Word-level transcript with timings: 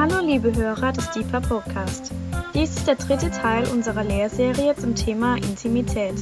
Hallo 0.00 0.24
liebe 0.24 0.56
Hörer 0.56 0.92
des 0.92 1.10
Deeper 1.10 1.42
Podcast. 1.42 2.10
Dies 2.54 2.74
ist 2.74 2.86
der 2.86 2.94
dritte 2.94 3.30
Teil 3.30 3.68
unserer 3.68 4.02
Lehrserie 4.02 4.74
zum 4.74 4.94
Thema 4.94 5.36
Intimität. 5.36 6.14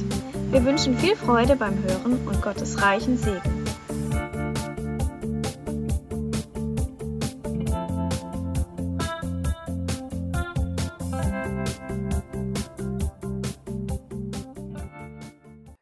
Wir 0.51 0.65
wünschen 0.65 0.97
viel 0.97 1.15
Freude 1.15 1.55
beim 1.55 1.81
Hören 1.81 2.27
und 2.27 2.41
Gottes 2.41 2.81
reichen 2.81 3.17
Segen. 3.17 3.63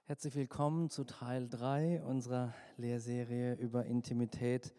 Herzlich 0.06 0.36
willkommen 0.36 0.92
zu 0.92 1.04
Teil 1.04 1.50
3 1.50 2.04
unserer 2.04 2.54
Lehrserie 2.78 3.56
über 3.56 3.86
Intimität 3.86 4.71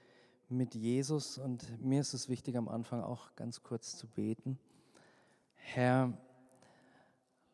mit 0.49 0.75
Jesus. 0.75 1.39
Und 1.39 1.83
mir 1.83 2.01
ist 2.01 2.15
es 2.15 2.29
wichtig, 2.29 2.57
am 2.57 2.69
Anfang 2.69 3.03
auch 3.03 3.35
ganz 3.37 3.63
kurz 3.63 3.97
zu 3.97 4.07
beten. 4.07 4.59
Herr, 5.55 6.13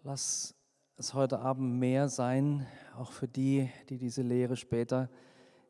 lass 0.03 0.55
es 0.97 1.15
heute 1.15 1.41
Abend 1.41 1.79
mehr 1.81 2.09
sein, 2.09 2.67
auch 2.97 3.11
für 3.11 3.27
die, 3.27 3.69
die 3.89 3.99
diese 3.99 4.23
Lehre 4.23 4.57
später 4.57 5.09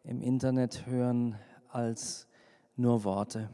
im 0.03 0.21
Internet 0.21 0.87
hören, 0.87 1.39
als 1.69 2.27
nur 2.77 3.05
Worte. 3.05 3.49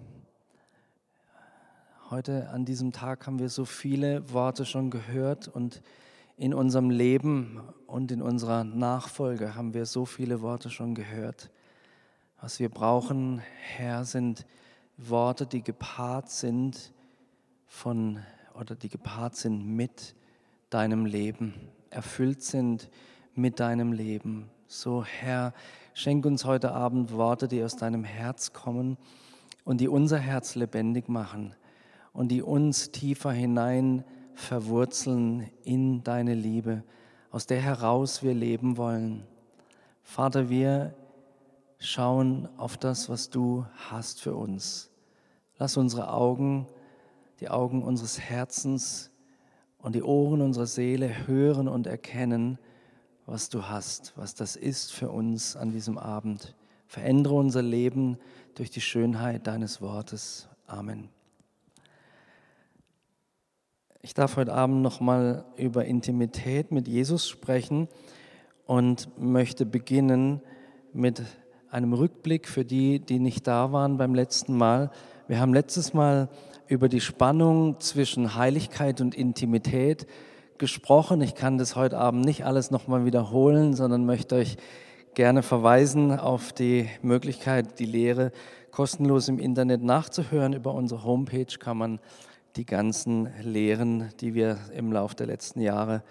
Heute 2.10 2.50
an 2.50 2.64
diesem 2.64 2.90
Tag 2.90 3.26
haben 3.26 3.38
wir 3.38 3.48
so 3.48 3.64
viele 3.64 4.32
Worte 4.32 4.64
schon 4.64 4.90
gehört 4.90 5.46
und 5.46 5.80
in 6.36 6.54
unserem 6.54 6.90
Leben 6.90 7.60
und 7.86 8.10
in 8.10 8.20
unserer 8.20 8.64
Nachfolge 8.64 9.54
haben 9.54 9.74
wir 9.74 9.86
so 9.86 10.06
viele 10.06 10.40
Worte 10.40 10.70
schon 10.70 10.94
gehört. 10.94 11.50
Was 12.42 12.58
wir 12.58 12.70
brauchen, 12.70 13.42
Herr, 13.76 14.06
sind 14.06 14.46
Worte, 14.96 15.44
die 15.44 15.62
gepaart 15.62 16.30
sind 16.30 16.94
von 17.66 18.20
oder 18.58 18.74
die 18.74 18.88
gepaart 18.88 19.36
sind 19.36 19.66
mit 19.66 20.14
deinem 20.70 21.04
Leben, 21.04 21.52
erfüllt 21.90 22.42
sind 22.42 22.88
mit 23.34 23.60
deinem 23.60 23.92
Leben. 23.92 24.48
So, 24.68 25.04
Herr, 25.04 25.52
schenk 25.92 26.24
uns 26.24 26.46
heute 26.46 26.72
Abend 26.72 27.12
Worte, 27.12 27.46
die 27.46 27.62
aus 27.62 27.76
deinem 27.76 28.04
Herz 28.04 28.54
kommen 28.54 28.96
und 29.64 29.78
die 29.82 29.88
unser 29.88 30.18
Herz 30.18 30.54
lebendig 30.54 31.10
machen 31.10 31.54
und 32.14 32.28
die 32.28 32.40
uns 32.40 32.90
tiefer 32.90 33.32
hinein 33.32 34.02
verwurzeln 34.32 35.50
in 35.62 36.02
deine 36.04 36.32
Liebe, 36.32 36.84
aus 37.30 37.46
der 37.46 37.60
heraus 37.60 38.22
wir 38.22 38.32
leben 38.32 38.78
wollen. 38.78 39.26
Vater, 40.02 40.48
wir 40.48 40.94
schauen 41.80 42.48
auf 42.58 42.76
das, 42.76 43.08
was 43.08 43.30
du 43.30 43.66
hast 43.90 44.20
für 44.20 44.34
uns. 44.34 44.90
Lass 45.58 45.76
unsere 45.76 46.12
Augen, 46.12 46.68
die 47.40 47.48
Augen 47.48 47.82
unseres 47.82 48.20
Herzens 48.20 49.10
und 49.78 49.94
die 49.94 50.02
Ohren 50.02 50.42
unserer 50.42 50.66
Seele 50.66 51.26
hören 51.26 51.68
und 51.68 51.86
erkennen, 51.86 52.58
was 53.26 53.48
du 53.48 53.68
hast, 53.68 54.12
was 54.16 54.34
das 54.34 54.56
ist 54.56 54.92
für 54.92 55.10
uns 55.10 55.56
an 55.56 55.72
diesem 55.72 55.98
Abend. 55.98 56.54
Verändere 56.86 57.34
unser 57.34 57.62
Leben 57.62 58.18
durch 58.54 58.70
die 58.70 58.80
Schönheit 58.80 59.46
deines 59.46 59.80
Wortes. 59.80 60.48
Amen. 60.66 61.08
Ich 64.02 64.14
darf 64.14 64.36
heute 64.36 64.52
Abend 64.52 64.82
nochmal 64.82 65.44
über 65.56 65.84
Intimität 65.84 66.72
mit 66.72 66.88
Jesus 66.88 67.28
sprechen 67.28 67.88
und 68.66 69.08
möchte 69.18 69.66
beginnen 69.66 70.42
mit 70.92 71.22
einem 71.70 71.92
Rückblick 71.92 72.48
für 72.48 72.64
die, 72.64 72.98
die 72.98 73.18
nicht 73.18 73.46
da 73.46 73.72
waren 73.72 73.96
beim 73.96 74.14
letzten 74.14 74.56
Mal. 74.56 74.90
Wir 75.28 75.40
haben 75.40 75.54
letztes 75.54 75.94
Mal 75.94 76.28
über 76.66 76.88
die 76.88 77.00
Spannung 77.00 77.78
zwischen 77.80 78.34
Heiligkeit 78.34 79.00
und 79.00 79.14
Intimität 79.14 80.06
gesprochen. 80.58 81.20
Ich 81.20 81.34
kann 81.34 81.58
das 81.58 81.76
heute 81.76 81.98
Abend 81.98 82.24
nicht 82.24 82.44
alles 82.44 82.70
nochmal 82.70 83.04
wiederholen, 83.04 83.74
sondern 83.74 84.04
möchte 84.04 84.34
euch 84.36 84.56
gerne 85.14 85.42
verweisen 85.42 86.18
auf 86.18 86.52
die 86.52 86.88
Möglichkeit, 87.02 87.78
die 87.78 87.86
Lehre 87.86 88.32
kostenlos 88.70 89.28
im 89.28 89.38
Internet 89.38 89.82
nachzuhören. 89.82 90.52
Über 90.52 90.74
unsere 90.74 91.04
Homepage 91.04 91.58
kann 91.58 91.76
man 91.76 92.00
die 92.56 92.66
ganzen 92.66 93.28
Lehren, 93.42 94.10
die 94.20 94.34
wir 94.34 94.58
im 94.74 94.92
Laufe 94.92 95.14
der 95.14 95.26
letzten 95.26 95.60
Jahre 95.60 96.02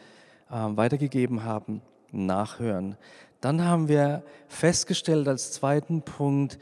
äh, 0.50 0.53
weitergegeben 0.53 1.44
haben, 1.44 1.81
nachhören. 2.12 2.97
Dann 3.41 3.63
haben 3.63 3.88
wir 3.88 4.23
festgestellt 4.47 5.27
als 5.27 5.51
zweiten 5.51 6.01
Punkt, 6.01 6.59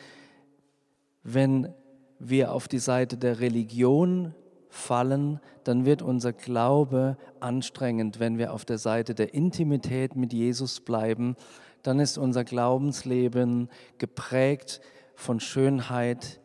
wenn 1.23 1.73
wir 2.19 2.51
auf 2.51 2.67
die 2.67 2.79
Seite 2.79 3.17
der 3.17 3.39
Religion 3.39 4.33
fallen, 4.69 5.39
dann 5.63 5.85
wird 5.85 6.01
unser 6.01 6.33
Glaube 6.33 7.17
anstrengend. 7.39 8.19
Wenn 8.19 8.38
wir 8.38 8.53
auf 8.53 8.65
der 8.65 8.77
Seite 8.77 9.15
der 9.15 9.33
Intimität 9.33 10.15
mit 10.15 10.33
Jesus 10.33 10.79
bleiben, 10.79 11.35
dann 11.83 11.99
ist 11.99 12.17
unser 12.17 12.43
Glaubensleben 12.43 13.69
geprägt 13.97 14.81
von 15.15 15.39
Schönheit 15.39 16.39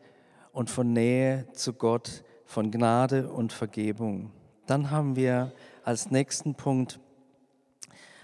und 0.53 0.70
von 0.70 0.93
Nähe 0.93 1.47
zu 1.53 1.72
Gott, 1.72 2.25
von 2.44 2.70
Gnade 2.70 3.31
und 3.31 3.53
Vergebung. 3.53 4.31
Dann 4.66 4.91
haben 4.91 5.16
wir 5.16 5.53
als 5.84 6.10
nächsten 6.10 6.54
Punkt 6.54 7.00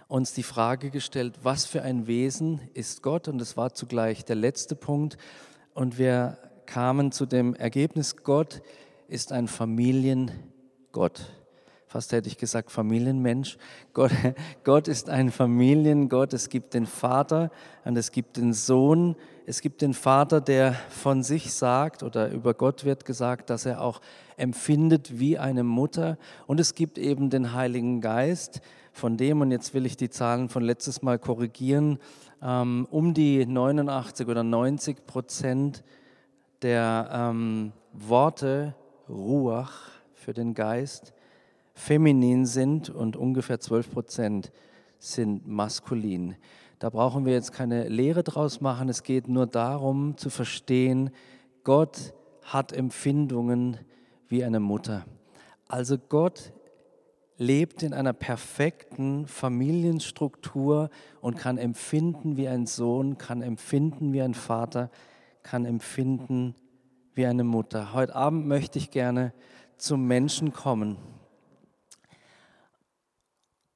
uns 0.08 0.32
die 0.32 0.42
Frage 0.42 0.90
gestellt, 0.90 1.34
was 1.42 1.66
für 1.66 1.82
ein 1.82 2.06
Wesen 2.06 2.60
ist 2.72 3.02
Gott? 3.02 3.28
Und 3.28 3.38
das 3.38 3.56
war 3.56 3.74
zugleich 3.74 4.24
der 4.24 4.36
letzte 4.36 4.74
Punkt. 4.74 5.18
Und 5.74 5.98
wir 5.98 6.38
kamen 6.66 7.12
zu 7.12 7.26
dem 7.26 7.54
Ergebnis, 7.54 8.16
Gott 8.16 8.62
ist 9.06 9.32
ein 9.32 9.48
Familiengott. 9.48 11.30
Fast 11.86 12.12
hätte 12.12 12.28
ich 12.28 12.36
gesagt 12.36 12.70
Familienmensch. 12.70 13.56
Gott, 13.92 14.12
Gott 14.64 14.88
ist 14.88 15.08
ein 15.10 15.30
Familiengott. 15.30 16.32
Es 16.32 16.48
gibt 16.48 16.74
den 16.74 16.86
Vater 16.86 17.50
und 17.84 17.96
es 17.96 18.10
gibt 18.10 18.38
den 18.38 18.52
Sohn. 18.52 19.14
Es 19.46 19.62
gibt 19.62 19.80
den 19.80 19.94
Vater, 19.94 20.42
der 20.42 20.74
von 20.90 21.22
sich 21.22 21.52
sagt 21.52 22.02
oder 22.02 22.30
über 22.30 22.52
Gott 22.52 22.84
wird 22.84 23.06
gesagt, 23.06 23.48
dass 23.48 23.64
er 23.64 23.80
auch 23.80 24.00
empfindet 24.36 25.18
wie 25.18 25.38
eine 25.38 25.64
Mutter. 25.64 26.18
Und 26.46 26.60
es 26.60 26.74
gibt 26.74 26.98
eben 26.98 27.30
den 27.30 27.54
Heiligen 27.54 28.02
Geist, 28.02 28.60
von 28.98 29.16
dem, 29.16 29.40
und 29.40 29.50
jetzt 29.50 29.72
will 29.72 29.86
ich 29.86 29.96
die 29.96 30.10
Zahlen 30.10 30.48
von 30.48 30.62
letztes 30.62 31.02
Mal 31.02 31.18
korrigieren, 31.18 31.98
ähm, 32.42 32.86
um 32.90 33.14
die 33.14 33.46
89 33.46 34.28
oder 34.28 34.42
90 34.42 35.06
Prozent 35.06 35.84
der 36.62 37.08
ähm, 37.12 37.72
Worte 37.92 38.74
Ruach 39.08 39.72
für 40.14 40.34
den 40.34 40.52
Geist 40.52 41.14
feminin 41.74 42.44
sind 42.44 42.90
und 42.90 43.16
ungefähr 43.16 43.60
12 43.60 43.92
Prozent 43.92 44.52
sind 44.98 45.46
maskulin. 45.46 46.34
Da 46.80 46.90
brauchen 46.90 47.24
wir 47.24 47.32
jetzt 47.32 47.52
keine 47.52 47.88
Lehre 47.88 48.24
draus 48.24 48.60
machen. 48.60 48.88
Es 48.88 49.04
geht 49.04 49.28
nur 49.28 49.46
darum 49.46 50.16
zu 50.16 50.28
verstehen, 50.28 51.10
Gott 51.62 52.12
hat 52.42 52.72
Empfindungen 52.72 53.78
wie 54.26 54.44
eine 54.44 54.60
Mutter. 54.60 55.04
Also 55.68 55.98
Gott 55.98 56.52
lebt 57.38 57.84
in 57.84 57.94
einer 57.94 58.12
perfekten 58.12 59.26
Familienstruktur 59.28 60.90
und 61.20 61.38
kann 61.38 61.56
empfinden 61.56 62.36
wie 62.36 62.48
ein 62.48 62.66
Sohn, 62.66 63.16
kann 63.16 63.42
empfinden 63.42 64.12
wie 64.12 64.20
ein 64.20 64.34
Vater, 64.34 64.90
kann 65.44 65.64
empfinden 65.64 66.56
wie 67.14 67.26
eine 67.26 67.44
Mutter. 67.44 67.94
Heute 67.94 68.14
Abend 68.16 68.46
möchte 68.46 68.78
ich 68.78 68.90
gerne 68.90 69.32
zum 69.76 70.06
Menschen 70.06 70.52
kommen 70.52 70.98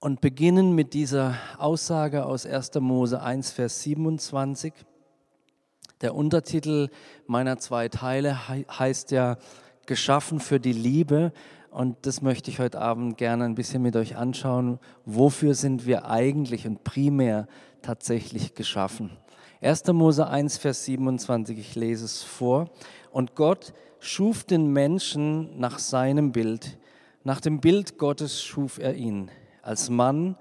und 0.01 0.21
beginnen 0.21 0.75
mit 0.75 0.93
dieser 0.93 1.37
Aussage 1.59 2.27
aus 2.27 2.45
1. 2.45 2.75
Mose 2.81 3.23
1, 3.23 3.53
Vers 3.53 3.83
27. 3.83 4.73
Der 6.01 6.17
Untertitel 6.17 6.89
meiner 7.29 7.59
zwei 7.59 7.89
Teile 7.89 8.49
heißt 8.49 9.13
ja 9.13 9.37
Geschaffen 9.87 10.41
für 10.41 10.59
die 10.59 10.73
Liebe 10.73 11.33
und 11.73 11.97
das 12.03 12.21
möchte 12.21 12.51
ich 12.51 12.59
heute 12.59 12.81
Abend 12.83 13.17
gerne 13.17 13.45
ein 13.45 13.55
bisschen 13.55 13.83
mit 13.83 13.97
euch 13.97 14.17
anschauen. 14.17 14.79
Wofür 15.07 15.55
sind 15.55 15.87
wir 15.87 16.05
eigentlich 16.05 16.67
und 16.67 16.85
primär 16.85 17.49
tatsächlich 17.81 18.55
geschaffen? 18.55 19.17
1. 19.63 19.87
Mose 19.87 20.27
1, 20.27 20.59
Vers 20.59 20.85
27, 20.85 21.59
ich 21.59 21.75
lese 21.75 22.05
es 22.05 22.23
vor. 22.23 22.69
Und 23.11 23.35
Gott 23.37 23.73
schuf 24.01 24.45
den 24.45 24.71
Menschen 24.71 25.59
nach 25.59 25.79
seinem 25.79 26.33
Bild. 26.33 26.79
Nach 27.25 27.41
dem 27.41 27.61
Bild 27.61 27.97
Gottes 27.97 28.43
schuf 28.43 28.79
er 28.79 28.95
ihn. 28.95 29.31
Als 29.63 29.89
Mann 29.89 30.37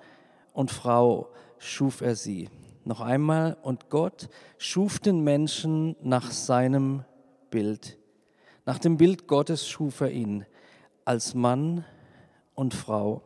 und 0.52 0.70
Frau 0.70 1.30
schuf 1.60 2.02
er 2.02 2.16
sie. 2.16 2.50
Noch 2.84 3.00
einmal, 3.00 3.56
und 3.62 3.90
Gott 3.90 4.28
schuf 4.58 5.00
den 5.00 5.24
Menschen 5.24 5.96
nach 6.02 6.30
seinem 6.32 7.06
Bild. 7.52 7.98
Nach 8.66 8.80
dem 8.80 8.98
Bild 8.98 9.28
Gottes 9.28 9.66
schuf 9.66 10.02
er 10.02 10.12
ihn 10.12 10.46
als 11.12 11.36
Mann 11.36 11.84
und 12.56 12.74
Frau 12.74 13.22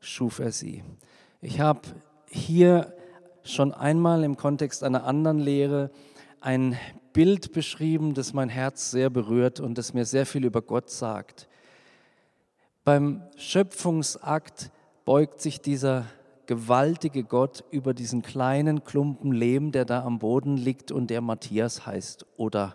schuf 0.00 0.38
er 0.38 0.50
sie. 0.50 0.82
Ich 1.42 1.60
habe 1.60 1.82
hier 2.30 2.94
schon 3.42 3.74
einmal 3.74 4.24
im 4.24 4.38
Kontext 4.38 4.82
einer 4.82 5.04
anderen 5.04 5.38
Lehre 5.38 5.90
ein 6.40 6.78
Bild 7.12 7.52
beschrieben, 7.52 8.14
das 8.14 8.32
mein 8.32 8.48
Herz 8.48 8.90
sehr 8.90 9.10
berührt 9.10 9.60
und 9.60 9.76
das 9.76 9.92
mir 9.92 10.06
sehr 10.06 10.24
viel 10.24 10.46
über 10.46 10.62
Gott 10.62 10.88
sagt. 10.88 11.48
Beim 12.82 13.22
Schöpfungsakt 13.36 14.70
beugt 15.04 15.42
sich 15.42 15.60
dieser 15.60 16.06
gewaltige 16.46 17.24
Gott 17.24 17.62
über 17.70 17.92
diesen 17.92 18.22
kleinen 18.22 18.84
Klumpen 18.84 19.32
Lehm, 19.32 19.70
der 19.70 19.84
da 19.84 20.02
am 20.02 20.18
Boden 20.18 20.56
liegt 20.56 20.90
und 20.90 21.10
der 21.10 21.20
Matthias 21.20 21.84
heißt 21.84 22.24
oder 22.38 22.74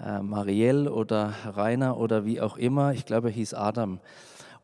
äh, 0.00 0.20
Marielle 0.20 0.92
oder 0.92 1.34
Rainer 1.44 1.96
oder 1.96 2.24
wie 2.24 2.40
auch 2.40 2.56
immer. 2.56 2.92
Ich 2.92 3.06
glaube, 3.06 3.28
er 3.28 3.34
hieß 3.34 3.54
Adam. 3.54 4.00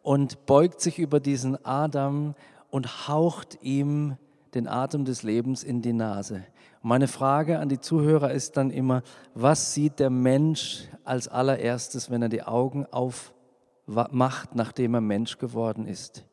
Und 0.02 0.46
beugt 0.46 0.80
sich 0.80 0.98
über 0.98 1.20
diesen 1.20 1.62
Adam 1.64 2.34
und 2.70 3.08
haucht 3.08 3.58
ihm 3.62 4.16
den 4.54 4.66
Atem 4.66 5.04
des 5.04 5.22
Lebens 5.22 5.62
in 5.62 5.82
die 5.82 5.92
Nase. 5.92 6.44
Meine 6.82 7.08
Frage 7.08 7.58
an 7.58 7.68
die 7.68 7.80
Zuhörer 7.80 8.32
ist 8.32 8.56
dann 8.56 8.70
immer, 8.70 9.02
was 9.34 9.74
sieht 9.74 9.98
der 9.98 10.10
Mensch 10.10 10.88
als 11.04 11.28
allererstes, 11.28 12.10
wenn 12.10 12.22
er 12.22 12.30
die 12.30 12.42
Augen 12.42 12.86
aufmacht, 12.86 14.54
nachdem 14.54 14.94
er 14.94 15.02
Mensch 15.02 15.36
geworden 15.38 15.86
ist? 15.86 16.24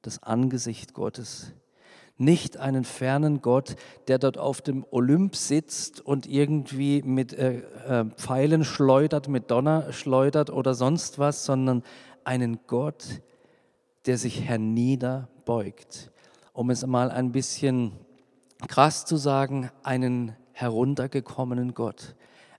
Das 0.00 0.22
Angesicht 0.22 0.94
Gottes. 0.94 1.52
Nicht 2.22 2.56
einen 2.56 2.84
fernen 2.84 3.42
Gott, 3.42 3.76
der 4.08 4.18
dort 4.18 4.38
auf 4.38 4.60
dem 4.62 4.84
Olymp 4.90 5.34
sitzt 5.34 6.00
und 6.00 6.26
irgendwie 6.26 7.02
mit 7.02 7.32
äh, 7.32 7.62
äh, 7.86 8.04
Pfeilen 8.16 8.64
schleudert, 8.64 9.28
mit 9.28 9.50
Donner 9.50 9.92
schleudert 9.92 10.50
oder 10.50 10.74
sonst 10.74 11.18
was, 11.18 11.44
sondern 11.44 11.82
einen 12.24 12.60
Gott, 12.66 13.20
der 14.06 14.18
sich 14.18 14.42
herniederbeugt 14.42 16.12
um 16.52 16.70
es 16.70 16.86
mal 16.86 17.10
ein 17.10 17.32
bisschen 17.32 17.92
krass 18.68 19.04
zu 19.04 19.16
sagen, 19.16 19.70
einen 19.82 20.36
heruntergekommenen 20.52 21.74
Gott. 21.74 22.14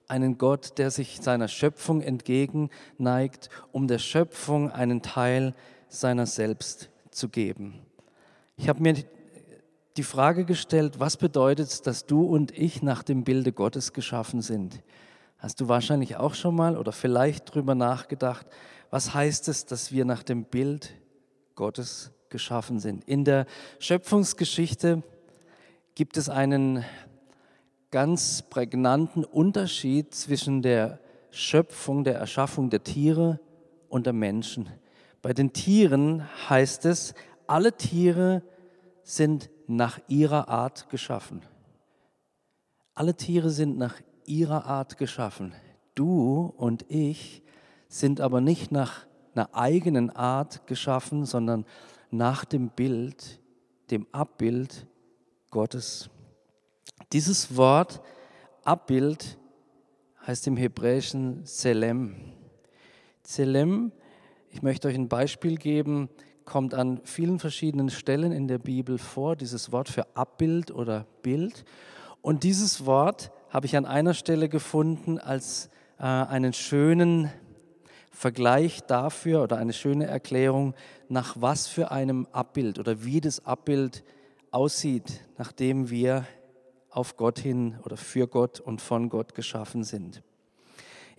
Einen 0.07 0.37
Gott, 0.37 0.77
der 0.77 0.91
sich 0.91 1.21
seiner 1.21 1.47
Schöpfung 1.47 2.01
entgegenneigt, 2.01 3.49
um 3.71 3.87
der 3.87 3.99
Schöpfung 3.99 4.71
einen 4.71 5.01
Teil 5.01 5.53
seiner 5.87 6.25
selbst 6.25 6.89
zu 7.11 7.29
geben. 7.29 7.85
Ich 8.57 8.67
habe 8.67 8.81
mir 8.81 8.95
die 9.97 10.03
Frage 10.03 10.45
gestellt, 10.45 10.99
was 10.99 11.17
bedeutet 11.17 11.67
es, 11.67 11.81
dass 11.81 12.05
du 12.05 12.23
und 12.23 12.57
ich 12.57 12.81
nach 12.81 13.03
dem 13.03 13.23
Bilde 13.23 13.51
Gottes 13.51 13.93
geschaffen 13.93 14.41
sind? 14.41 14.81
Hast 15.37 15.61
du 15.61 15.67
wahrscheinlich 15.67 16.15
auch 16.15 16.33
schon 16.33 16.55
mal 16.55 16.77
oder 16.77 16.91
vielleicht 16.91 17.49
darüber 17.49 17.75
nachgedacht, 17.75 18.47
was 18.89 19.13
heißt 19.13 19.47
es, 19.49 19.65
dass 19.65 19.91
wir 19.91 20.05
nach 20.05 20.23
dem 20.23 20.45
Bild 20.45 20.93
Gottes 21.55 22.11
geschaffen 22.29 22.79
sind. 22.79 23.03
In 23.03 23.25
der 23.25 23.45
Schöpfungsgeschichte 23.79 25.03
gibt 25.95 26.17
es 26.17 26.29
einen 26.29 26.83
ganz 27.91 28.41
prägnanten 28.49 29.23
Unterschied 29.23 30.15
zwischen 30.15 30.63
der 30.63 30.99
Schöpfung, 31.29 32.03
der 32.03 32.15
Erschaffung 32.15 32.69
der 32.71 32.83
Tiere 32.83 33.39
und 33.89 34.05
der 34.07 34.13
Menschen. 34.13 34.69
Bei 35.21 35.33
den 35.33 35.53
Tieren 35.53 36.27
heißt 36.49 36.85
es, 36.85 37.13
alle 37.45 37.77
Tiere 37.77 38.41
sind 39.03 39.49
nach 39.67 39.99
ihrer 40.07 40.47
Art 40.49 40.89
geschaffen. 40.89 41.41
Alle 42.93 43.15
Tiere 43.15 43.49
sind 43.49 43.77
nach 43.77 43.95
ihrer 44.25 44.65
Art 44.65 44.97
geschaffen. 44.97 45.53
Du 45.95 46.53
und 46.57 46.85
ich 46.89 47.43
sind 47.87 48.21
aber 48.21 48.41
nicht 48.41 48.71
nach 48.71 49.05
einer 49.35 49.53
eigenen 49.53 50.09
Art 50.09 50.67
geschaffen, 50.67 51.25
sondern 51.25 51.65
nach 52.11 52.45
dem 52.45 52.69
Bild, 52.69 53.39
dem 53.89 54.07
Abbild 54.11 54.87
Gottes. 55.49 56.09
Dieses 57.11 57.55
Wort 57.55 58.01
Abbild 58.63 59.37
heißt 60.25 60.47
im 60.47 60.57
Hebräischen 60.57 61.45
Zelem. 61.45 62.15
Zelem, 63.23 63.91
ich 64.49 64.61
möchte 64.61 64.87
euch 64.87 64.95
ein 64.95 65.09
Beispiel 65.09 65.57
geben, 65.57 66.09
kommt 66.45 66.73
an 66.73 67.01
vielen 67.03 67.39
verschiedenen 67.39 67.89
Stellen 67.89 68.31
in 68.31 68.47
der 68.47 68.57
Bibel 68.57 68.97
vor, 68.97 69.35
dieses 69.35 69.71
Wort 69.71 69.89
für 69.89 70.05
Abbild 70.15 70.71
oder 70.71 71.05
Bild. 71.21 71.65
Und 72.21 72.43
dieses 72.43 72.85
Wort 72.85 73.31
habe 73.49 73.65
ich 73.65 73.75
an 73.77 73.85
einer 73.85 74.13
Stelle 74.13 74.49
gefunden 74.49 75.19
als 75.19 75.69
äh, 75.99 76.03
einen 76.03 76.53
schönen 76.53 77.29
Vergleich 78.11 78.81
dafür 78.81 79.43
oder 79.43 79.57
eine 79.57 79.73
schöne 79.73 80.05
Erklärung, 80.05 80.75
nach 81.09 81.35
was 81.39 81.67
für 81.67 81.91
einem 81.91 82.27
Abbild 82.31 82.79
oder 82.79 83.03
wie 83.03 83.21
das 83.21 83.45
Abbild 83.45 84.03
aussieht, 84.51 85.21
nachdem 85.37 85.89
wir 85.89 86.25
auf 86.89 87.17
Gott 87.17 87.39
hin 87.39 87.79
oder 87.83 87.97
für 87.97 88.27
Gott 88.27 88.59
und 88.59 88.81
von 88.81 89.09
Gott 89.09 89.33
geschaffen 89.33 89.83
sind. 89.83 90.21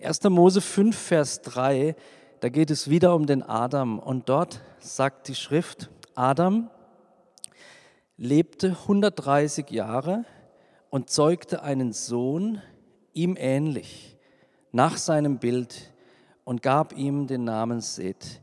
1. 0.01 0.23
Mose 0.23 0.61
5, 0.61 0.97
Vers 0.97 1.41
3, 1.41 1.95
da 2.39 2.49
geht 2.49 2.71
es 2.71 2.89
wieder 2.89 3.15
um 3.15 3.25
den 3.25 3.43
Adam 3.43 3.99
und 3.99 4.29
dort 4.29 4.61
sagt 4.79 5.27
die 5.27 5.35
Schrift, 5.35 5.89
Adam 6.13 6.69
lebte 8.17 8.69
130 8.69 9.69
Jahre 9.71 10.25
und 10.89 11.09
zeugte 11.09 11.63
einen 11.63 11.91
Sohn, 11.93 12.61
ihm 13.13 13.35
ähnlich, 13.37 14.17
nach 14.71 14.97
seinem 14.97 15.39
Bild 15.39 15.93
und 16.43 16.61
gab 16.61 16.95
ihm 16.97 17.27
den 17.27 17.43
Namen 17.43 17.81
Seth. 17.81 18.41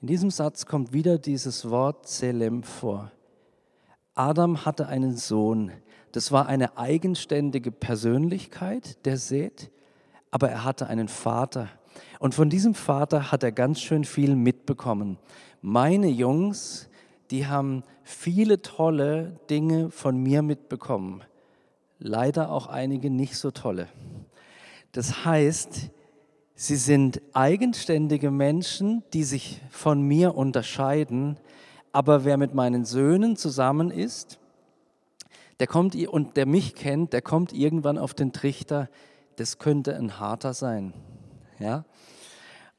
In 0.00 0.06
diesem 0.06 0.30
Satz 0.30 0.66
kommt 0.66 0.92
wieder 0.92 1.18
dieses 1.18 1.68
Wort 1.68 2.08
Selem 2.08 2.62
vor. 2.62 3.12
Adam 4.14 4.64
hatte 4.64 4.88
einen 4.88 5.16
Sohn. 5.16 5.72
Das 6.12 6.32
war 6.32 6.46
eine 6.46 6.76
eigenständige 6.76 7.70
Persönlichkeit, 7.70 9.04
der 9.06 9.16
Seth, 9.16 9.70
aber 10.30 10.50
er 10.50 10.64
hatte 10.64 10.86
einen 10.86 11.08
Vater. 11.08 11.68
Und 12.22 12.36
von 12.36 12.48
diesem 12.48 12.76
Vater 12.76 13.32
hat 13.32 13.42
er 13.42 13.50
ganz 13.50 13.80
schön 13.80 14.04
viel 14.04 14.36
mitbekommen. 14.36 15.18
Meine 15.60 16.06
Jungs, 16.06 16.88
die 17.32 17.48
haben 17.48 17.82
viele 18.04 18.62
tolle 18.62 19.40
Dinge 19.50 19.90
von 19.90 20.22
mir 20.22 20.42
mitbekommen. 20.42 21.24
Leider 21.98 22.52
auch 22.52 22.68
einige 22.68 23.10
nicht 23.10 23.36
so 23.36 23.50
tolle. 23.50 23.88
Das 24.92 25.24
heißt, 25.24 25.90
Sie 26.54 26.76
sind 26.76 27.20
eigenständige 27.32 28.30
Menschen, 28.30 29.02
die 29.12 29.24
sich 29.24 29.60
von 29.68 30.00
mir 30.00 30.36
unterscheiden. 30.36 31.38
Aber 31.90 32.24
wer 32.24 32.36
mit 32.36 32.54
meinen 32.54 32.84
Söhnen 32.84 33.34
zusammen 33.34 33.90
ist, 33.90 34.38
der 35.58 35.66
kommt 35.66 35.96
und 35.96 36.36
der 36.36 36.46
mich 36.46 36.76
kennt, 36.76 37.14
der 37.14 37.22
kommt 37.22 37.52
irgendwann 37.52 37.98
auf 37.98 38.14
den 38.14 38.32
Trichter, 38.32 38.88
das 39.34 39.58
könnte 39.58 39.96
ein 39.96 40.20
harter 40.20 40.54
sein. 40.54 40.94
Ja? 41.58 41.84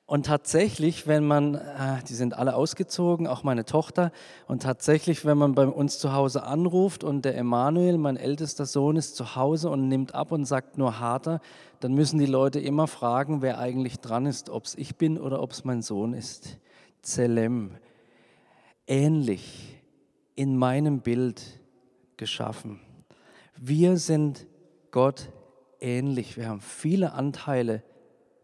Und 0.06 0.26
tatsächlich, 0.26 1.08
wenn 1.08 1.26
man, 1.26 1.56
äh, 1.56 2.04
die 2.08 2.14
sind 2.14 2.38
alle 2.38 2.56
ausgezogen, 2.56 3.26
auch 3.26 3.44
meine 3.44 3.64
Tochter, 3.64 4.12
und 4.48 4.62
tatsächlich, 4.62 5.26
wenn 5.26 5.38
man 5.38 5.56
bei 5.56 5.66
uns 5.66 5.98
zu 5.98 6.14
Hause 6.14 6.44
anruft 6.44 7.04
und 7.04 7.24
der 7.24 7.38
Emanuel, 7.38 7.98
mein 7.98 8.18
ältester 8.18 8.66
Sohn, 8.66 8.98
ist 8.98 9.16
zu 9.16 9.36
Hause 9.36 9.70
und 9.70 9.88
nimmt 9.88 10.14
ab 10.14 10.34
und 10.34 10.46
sagt 10.46 10.78
nur 10.78 11.00
harter, 11.00 11.40
dann 11.80 11.94
müssen 11.94 12.20
die 12.20 12.26
Leute 12.26 12.60
immer 12.60 12.88
fragen, 12.88 13.42
wer 13.42 13.60
eigentlich 13.60 14.02
dran 14.02 14.26
ist, 14.26 14.50
ob 14.50 14.66
es 14.66 14.76
ich 14.76 14.98
bin 14.98 15.18
oder 15.18 15.42
ob 15.42 15.52
es 15.52 15.64
mein 15.64 15.82
Sohn 15.82 16.14
ist. 16.14 16.60
Zelem, 17.02 17.72
ähnlich, 18.88 19.82
in 20.36 20.58
meinem 20.58 21.00
Bild 21.00 21.42
geschaffen. 22.18 22.82
Wir 23.56 23.98
sind 23.98 24.48
Gott 24.92 25.30
ähnlich. 25.80 26.38
Wir 26.38 26.50
haben 26.50 26.62
viele 26.62 27.14
Anteile 27.14 27.84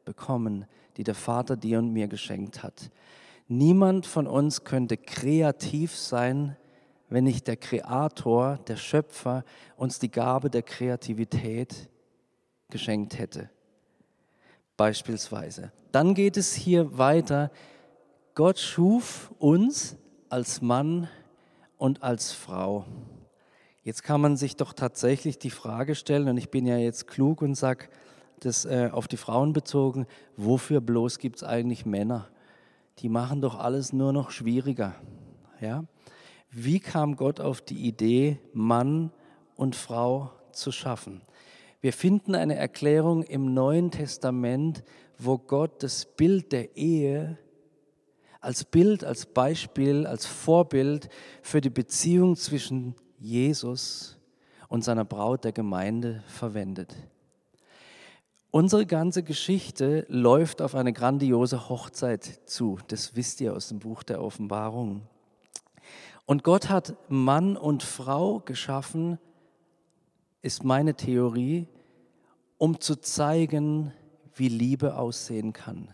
bekommen 0.10 0.66
die 0.98 1.04
der 1.04 1.14
Vater 1.14 1.56
dir 1.56 1.78
und 1.78 1.94
mir 1.94 2.08
geschenkt 2.08 2.64
hat. 2.64 2.90
Niemand 3.48 4.08
von 4.08 4.26
uns 4.26 4.64
könnte 4.64 4.98
kreativ 4.98 5.96
sein, 5.96 6.58
wenn 7.10 7.26
nicht 7.26 7.48
der 7.48 7.58
Kreator, 7.58 8.58
der 8.68 8.76
Schöpfer 8.76 9.46
uns 9.78 10.00
die 10.00 10.10
Gabe 10.10 10.50
der 10.50 10.64
Kreativität 10.64 11.90
geschenkt 12.72 13.20
hätte. 13.20 13.52
Beispielsweise. 14.78 15.72
Dann 15.92 16.16
geht 16.16 16.38
es 16.38 16.56
hier 16.56 16.98
weiter. 16.98 17.52
Gott 18.34 18.58
schuf 18.58 19.32
uns 19.38 19.96
als 20.28 20.62
Mann 20.62 21.08
und 21.78 22.02
als 22.02 22.32
Frau. 22.32 22.86
Jetzt 23.84 24.04
kann 24.04 24.22
man 24.22 24.38
sich 24.38 24.56
doch 24.56 24.74
tatsächlich 24.74 25.38
die 25.38 25.52
Frage 25.52 25.94
stellen, 25.94 26.28
und 26.28 26.38
ich 26.38 26.50
bin 26.50 26.66
ja 26.66 26.78
jetzt 26.78 27.08
klug 27.08 27.44
und 27.44 27.54
sage, 27.56 27.90
das 28.46 28.66
äh, 28.66 28.90
auf 28.92 29.08
die 29.08 29.18
Frauen 29.18 29.54
bezogen, 29.54 30.06
wofür 30.38 30.82
bloß 30.82 31.20
gibt 31.20 31.38
es 31.38 31.44
eigentlich 31.44 31.86
Männer? 31.86 32.28
Die 33.00 33.10
machen 33.10 33.42
doch 33.42 33.58
alles 33.58 33.94
nur 33.94 34.14
noch 34.14 34.32
schwieriger. 34.32 34.96
Ja? 35.62 35.86
Wie 36.52 36.80
kam 36.80 37.16
Gott 37.16 37.40
auf 37.40 37.62
die 37.62 37.88
Idee, 37.88 38.40
Mann 38.54 39.12
und 39.56 39.76
Frau 39.76 40.32
zu 40.52 40.72
schaffen? 40.72 41.22
Wir 41.82 41.94
finden 41.94 42.36
eine 42.36 42.56
Erklärung 42.56 43.24
im 43.24 43.54
Neuen 43.54 43.92
Testament, 43.92 44.84
wo 45.18 45.38
Gott 45.38 45.84
das 45.84 46.06
Bild 46.06 46.52
der 46.52 46.76
Ehe 46.76 47.38
als 48.42 48.64
Bild, 48.64 49.04
als 49.04 49.26
Beispiel, 49.26 50.06
als 50.06 50.26
Vorbild 50.26 51.10
für 51.42 51.62
die 51.62 51.70
Beziehung 51.70 52.36
zwischen 52.36 52.96
Jesus 53.18 54.18
und 54.70 54.84
seiner 54.84 55.06
Braut 55.06 55.44
der 55.44 55.52
Gemeinde 55.52 56.24
verwendet. 56.28 56.96
Unsere 58.52 58.88
ganze 58.88 59.22
Geschichte 59.22 60.08
läuft 60.10 60.64
auf 60.64 60.74
eine 60.74 60.92
grandiose 60.92 61.70
Hochzeit 61.70 62.42
zu. 62.46 62.80
Das 62.88 63.16
wisst 63.16 63.42
ihr 63.42 63.54
aus 63.54 63.68
dem 63.68 63.78
Buch 63.78 64.02
der 64.02 64.24
Offenbarung. 64.24 65.04
Und 66.26 66.44
Gott 66.44 66.68
hat 66.68 66.96
Mann 67.10 67.56
und 67.58 67.84
Frau 67.84 68.40
geschaffen, 68.40 69.20
ist 70.42 70.64
meine 70.64 70.96
Theorie, 70.96 71.68
um 72.58 72.80
zu 72.82 72.96
zeigen, 72.96 73.94
wie 74.34 74.48
Liebe 74.48 74.96
aussehen 74.98 75.54
kann. 75.54 75.90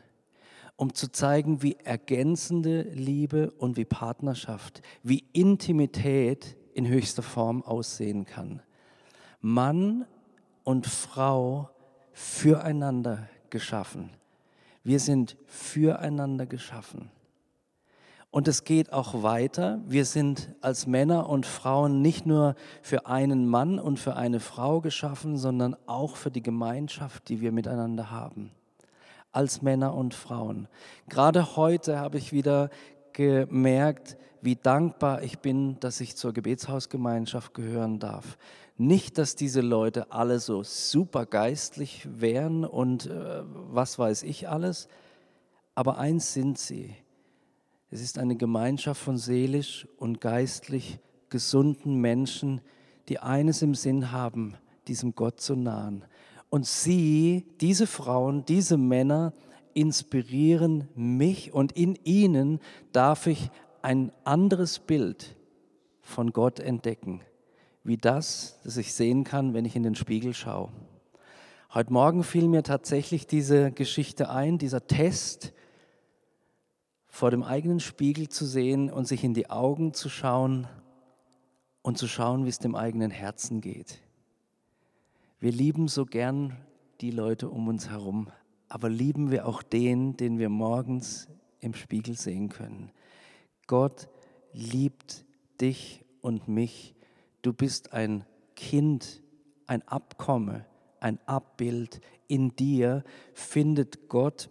Um 0.77 0.93
zu 0.93 1.11
zeigen, 1.11 1.61
wie 1.61 1.75
ergänzende 1.83 2.83
Liebe 2.83 3.51
und 3.51 3.75
wie 3.75 3.85
Partnerschaft, 3.85 4.81
wie 5.03 5.25
Intimität 5.33 6.55
in 6.73 6.87
höchster 6.87 7.23
Form 7.23 7.63
aussehen 7.63 8.23
kann. 8.23 8.61
Mann 9.41 10.05
und 10.63 10.85
Frau 10.87 11.69
füreinander 12.15 13.27
geschaffen. 13.49 14.09
Wir 14.85 15.01
sind 15.01 15.35
füreinander 15.47 16.45
geschaffen. 16.45 17.11
Und 18.31 18.47
es 18.47 18.63
geht 18.63 18.93
auch 18.93 19.21
weiter. 19.21 19.81
Wir 19.85 20.05
sind 20.05 20.49
als 20.61 20.87
Männer 20.87 21.29
und 21.29 21.45
Frauen 21.45 22.01
nicht 22.01 22.25
nur 22.25 22.55
für 22.81 23.05
einen 23.05 23.47
Mann 23.47 23.79
und 23.79 23.99
für 23.99 24.15
eine 24.15 24.39
Frau 24.39 24.79
geschaffen, 24.79 25.37
sondern 25.37 25.75
auch 25.87 26.15
für 26.15 26.31
die 26.31 26.41
Gemeinschaft, 26.41 27.27
die 27.27 27.41
wir 27.41 27.51
miteinander 27.51 28.11
haben. 28.11 28.51
Als 29.33 29.61
Männer 29.61 29.93
und 29.93 30.13
Frauen. 30.13 30.69
Gerade 31.09 31.57
heute 31.57 31.99
habe 31.99 32.17
ich 32.17 32.31
wieder 32.31 32.69
gemerkt, 33.11 34.17
wie 34.41 34.55
dankbar 34.55 35.21
ich 35.21 35.39
bin, 35.39 35.79
dass 35.79 35.99
ich 35.99 36.15
zur 36.15 36.33
Gebetshausgemeinschaft 36.33 37.53
gehören 37.53 37.99
darf. 37.99 38.37
Nicht, 38.77 39.17
dass 39.17 39.37
diese 39.37 39.61
Leute 39.61 40.11
alle 40.11 40.39
so 40.39 40.61
super 40.63 41.25
geistlich 41.25 42.05
wären 42.11 42.65
und 42.65 43.05
äh, 43.05 43.43
was 43.45 43.97
weiß 43.97 44.23
ich 44.23 44.49
alles, 44.49 44.89
aber 45.75 45.97
eins 45.97 46.33
sind 46.33 46.57
sie. 46.57 46.93
Es 47.89 48.01
ist 48.01 48.17
eine 48.17 48.35
Gemeinschaft 48.35 49.01
von 49.01 49.17
seelisch 49.17 49.87
und 49.97 50.19
geistlich 50.19 50.99
gesunden 51.29 52.01
Menschen, 52.01 52.59
die 53.07 53.19
eines 53.19 53.61
im 53.61 53.75
Sinn 53.75 54.11
haben, 54.11 54.55
diesem 54.89 55.15
Gott 55.15 55.39
zu 55.39 55.55
nahen. 55.55 56.03
Und 56.49 56.65
sie, 56.65 57.45
diese 57.61 57.87
Frauen, 57.87 58.43
diese 58.45 58.77
Männer, 58.77 59.31
inspirieren 59.73 60.89
mich 60.95 61.53
und 61.53 61.71
in 61.73 61.97
ihnen 62.03 62.59
darf 62.91 63.27
ich 63.27 63.49
ein 63.81 64.11
anderes 64.25 64.79
Bild 64.79 65.37
von 66.01 66.33
Gott 66.33 66.59
entdecken 66.59 67.21
wie 67.85 67.97
das, 67.97 68.59
das 68.63 68.77
ich 68.77 68.93
sehen 68.93 69.23
kann, 69.23 69.53
wenn 69.53 69.63
ich 69.63 69.75
in 69.75 69.83
den 69.83 69.95
Spiegel 69.95 70.33
schaue. 70.33 70.71
Heute 71.71 71.93
Morgen 71.93 72.23
fiel 72.23 72.47
mir 72.47 72.63
tatsächlich 72.63 73.27
diese 73.27 73.71
Geschichte 73.71 74.29
ein, 74.29 74.57
dieser 74.57 74.87
Test, 74.87 75.53
vor 77.07 77.31
dem 77.31 77.43
eigenen 77.43 77.79
Spiegel 77.79 78.27
zu 78.27 78.45
sehen 78.45 78.91
und 78.91 79.07
sich 79.07 79.23
in 79.23 79.33
die 79.33 79.49
Augen 79.49 79.93
zu 79.93 80.09
schauen 80.09 80.67
und 81.81 81.97
zu 81.97 82.07
schauen, 82.07 82.43
wie 82.43 82.49
es 82.49 82.59
dem 82.59 82.75
eigenen 82.75 83.11
Herzen 83.11 83.61
geht. 83.61 84.01
Wir 85.39 85.51
lieben 85.51 85.87
so 85.87 86.05
gern 86.05 86.57
die 87.01 87.11
Leute 87.11 87.49
um 87.49 87.67
uns 87.67 87.89
herum, 87.89 88.31
aber 88.67 88.89
lieben 88.89 89.29
wir 89.29 89.47
auch 89.47 89.61
den, 89.61 90.17
den 90.17 90.39
wir 90.39 90.49
morgens 90.49 91.27
im 91.59 91.75
Spiegel 91.75 92.17
sehen 92.17 92.49
können. 92.49 92.91
Gott 93.67 94.09
liebt 94.51 95.23
dich 95.61 96.03
und 96.21 96.47
mich 96.47 96.94
Du 97.45 97.53
bist 97.53 97.93
ein 97.93 98.25
Kind, 98.55 99.21
ein 99.67 99.87
Abkomme, 99.87 100.65
ein 100.99 101.19
Abbild. 101.27 102.01
In 102.25 102.55
dir 102.55 103.03
findet 103.35 104.09
Gott 104.09 104.49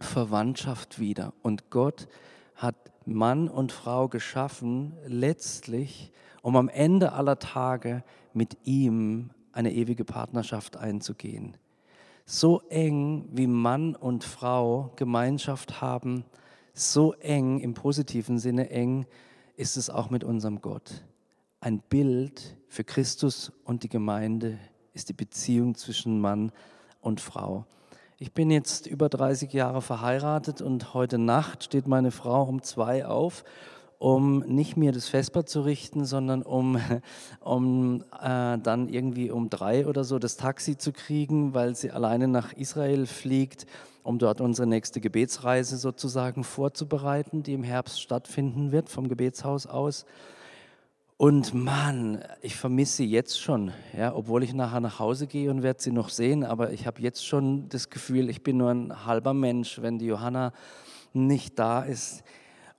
Verwandtschaft 0.00 0.98
wieder. 0.98 1.34
Und 1.42 1.68
Gott 1.68 2.08
hat 2.54 2.90
Mann 3.04 3.48
und 3.48 3.70
Frau 3.70 4.08
geschaffen, 4.08 4.94
letztlich, 5.06 6.10
um 6.40 6.56
am 6.56 6.70
Ende 6.70 7.12
aller 7.12 7.38
Tage 7.38 8.02
mit 8.32 8.56
ihm 8.64 9.28
eine 9.52 9.70
ewige 9.74 10.06
Partnerschaft 10.06 10.78
einzugehen. 10.78 11.58
So 12.24 12.62
eng 12.70 13.28
wie 13.30 13.46
Mann 13.46 13.94
und 13.94 14.24
Frau 14.24 14.90
Gemeinschaft 14.96 15.82
haben, 15.82 16.24
so 16.72 17.12
eng 17.12 17.60
im 17.60 17.74
positiven 17.74 18.38
Sinne 18.38 18.70
eng 18.70 19.04
ist 19.54 19.76
es 19.76 19.90
auch 19.90 20.08
mit 20.08 20.24
unserem 20.24 20.62
Gott. 20.62 21.04
Ein 21.64 21.78
Bild 21.78 22.56
für 22.66 22.82
Christus 22.82 23.52
und 23.62 23.84
die 23.84 23.88
Gemeinde 23.88 24.58
ist 24.94 25.08
die 25.10 25.12
Beziehung 25.12 25.76
zwischen 25.76 26.20
Mann 26.20 26.50
und 27.00 27.20
Frau. 27.20 27.66
Ich 28.18 28.32
bin 28.32 28.50
jetzt 28.50 28.88
über 28.88 29.08
30 29.08 29.52
Jahre 29.52 29.80
verheiratet 29.80 30.60
und 30.60 30.92
heute 30.92 31.18
Nacht 31.18 31.62
steht 31.62 31.86
meine 31.86 32.10
Frau 32.10 32.42
um 32.42 32.62
zwei 32.62 33.06
auf, 33.06 33.44
um 34.00 34.40
nicht 34.40 34.76
mir 34.76 34.90
das 34.90 35.08
Vesper 35.08 35.46
zu 35.46 35.60
richten, 35.60 36.04
sondern 36.04 36.42
um, 36.42 36.80
um 37.38 38.02
äh, 38.20 38.58
dann 38.58 38.88
irgendwie 38.88 39.30
um 39.30 39.48
drei 39.48 39.86
oder 39.86 40.02
so 40.02 40.18
das 40.18 40.36
Taxi 40.36 40.76
zu 40.76 40.92
kriegen, 40.92 41.54
weil 41.54 41.76
sie 41.76 41.92
alleine 41.92 42.26
nach 42.26 42.52
Israel 42.54 43.06
fliegt, 43.06 43.66
um 44.02 44.18
dort 44.18 44.40
unsere 44.40 44.66
nächste 44.66 45.00
Gebetsreise 45.00 45.76
sozusagen 45.76 46.42
vorzubereiten, 46.42 47.44
die 47.44 47.52
im 47.54 47.62
Herbst 47.62 48.02
stattfinden 48.02 48.72
wird 48.72 48.88
vom 48.88 49.06
Gebetshaus 49.06 49.68
aus. 49.68 50.06
Und 51.22 51.54
Mann, 51.54 52.24
ich 52.40 52.56
vermisse 52.56 52.96
sie 52.96 53.06
jetzt 53.06 53.40
schon, 53.40 53.70
ja, 53.96 54.12
obwohl 54.12 54.42
ich 54.42 54.54
nachher 54.54 54.80
nach 54.80 54.98
Hause 54.98 55.28
gehe 55.28 55.52
und 55.52 55.62
werde 55.62 55.80
sie 55.80 55.92
noch 55.92 56.08
sehen, 56.08 56.42
aber 56.42 56.72
ich 56.72 56.84
habe 56.84 57.00
jetzt 57.00 57.24
schon 57.24 57.68
das 57.68 57.90
Gefühl, 57.90 58.28
ich 58.28 58.42
bin 58.42 58.56
nur 58.56 58.70
ein 58.70 59.06
halber 59.06 59.32
Mensch, 59.32 59.80
wenn 59.80 60.00
die 60.00 60.06
Johanna 60.06 60.52
nicht 61.12 61.60
da 61.60 61.82
ist. 61.82 62.24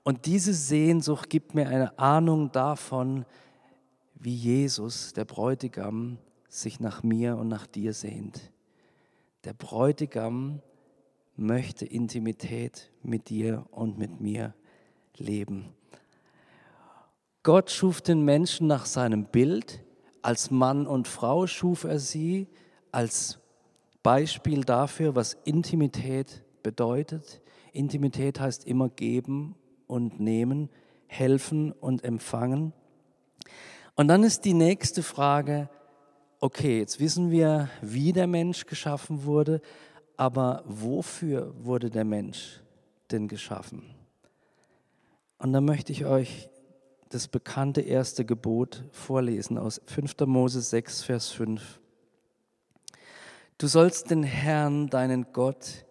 Und 0.04 0.26
diese 0.26 0.54
Sehnsucht 0.54 1.30
gibt 1.30 1.56
mir 1.56 1.70
eine 1.70 1.98
Ahnung 1.98 2.52
davon, 2.52 3.24
wie 4.16 4.36
Jesus, 4.36 5.14
der 5.14 5.24
Bräutigam, 5.24 6.18
sich 6.50 6.82
nach 6.82 7.02
mir 7.02 7.38
und 7.38 7.48
nach 7.48 7.66
dir 7.66 7.94
sehnt. 7.94 8.52
Der 9.46 9.54
Bräutigam 9.54 10.62
möchte 11.38 11.86
Intimität 11.86 12.92
mit 13.04 13.30
dir 13.30 13.66
und 13.72 13.98
mit 13.98 14.20
mir 14.20 14.54
leben. 15.16 15.74
Gott 17.44 17.70
schuf 17.70 18.02
den 18.02 18.22
Menschen 18.22 18.68
nach 18.68 18.86
seinem 18.86 19.26
Bild. 19.26 19.84
Als 20.22 20.50
Mann 20.50 20.88
und 20.88 21.10
Frau 21.10 21.46
schuf 21.46 21.84
er 21.84 22.00
sie 22.00 22.48
als 22.94 23.40
Beispiel 24.02 24.64
dafür, 24.64 25.16
was 25.16 25.34
Intimität 25.44 26.46
bedeutet. 26.64 27.42
Intimität 27.74 28.40
heißt 28.40 28.66
immer 28.66 28.88
geben 28.88 29.56
und 29.88 30.22
nehmen, 30.22 30.70
helfen 31.08 31.74
und 31.74 32.06
empfangen. 32.06 32.72
Und 33.96 34.08
dann 34.08 34.24
ist 34.24 34.46
die 34.46 34.54
nächste 34.54 35.04
Frage, 35.04 35.70
okay, 36.40 36.80
jetzt 36.80 37.02
wissen 37.02 37.30
wir, 37.30 37.70
wie 37.82 38.14
der 38.14 38.28
Mensch 38.28 38.66
geschaffen 38.66 39.26
wurde, 39.26 39.60
aber 40.16 40.64
wofür 40.66 41.54
wurde 41.58 41.90
der 41.90 42.06
Mensch 42.06 42.62
denn 43.12 43.28
geschaffen? 43.28 43.84
Und 45.40 45.52
da 45.52 45.60
möchte 45.60 45.92
ich 45.92 46.06
euch 46.06 46.50
das 47.14 47.28
bekannte 47.28 47.82
erste 47.82 48.26
Gebot 48.26 48.84
vorlesen 48.92 49.60
aus 49.60 49.80
5. 49.86 50.16
Mose 50.26 50.62
6, 50.62 51.04
Vers 51.04 51.30
5. 51.30 51.80
Du 53.60 53.68
sollst 53.68 54.10
den 54.10 54.24
Herrn, 54.24 54.90
deinen 54.90 55.28
Gott, 55.32 55.86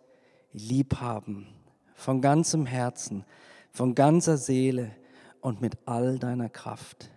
lieb 0.52 0.96
haben, 0.96 1.46
von 1.94 2.20
ganzem 2.20 2.66
Herzen, 2.66 3.24
von 3.70 3.94
ganzer 3.94 4.36
Seele 4.36 4.90
und 5.40 5.60
mit 5.60 5.78
all 5.86 6.18
deiner 6.18 6.48
Kraft. 6.48 7.08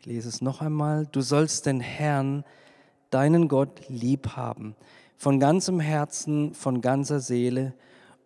Ich 0.00 0.06
lese 0.06 0.28
es 0.28 0.42
noch 0.42 0.60
einmal. 0.60 1.06
Du 1.06 1.20
sollst 1.20 1.66
den 1.66 1.78
Herrn, 1.78 2.44
deinen 3.10 3.46
Gott, 3.46 3.82
lieb 3.88 4.30
haben, 4.30 4.74
von 5.16 5.38
ganzem 5.38 5.78
Herzen, 5.78 6.52
von 6.54 6.80
ganzer 6.80 7.20
Seele 7.20 7.74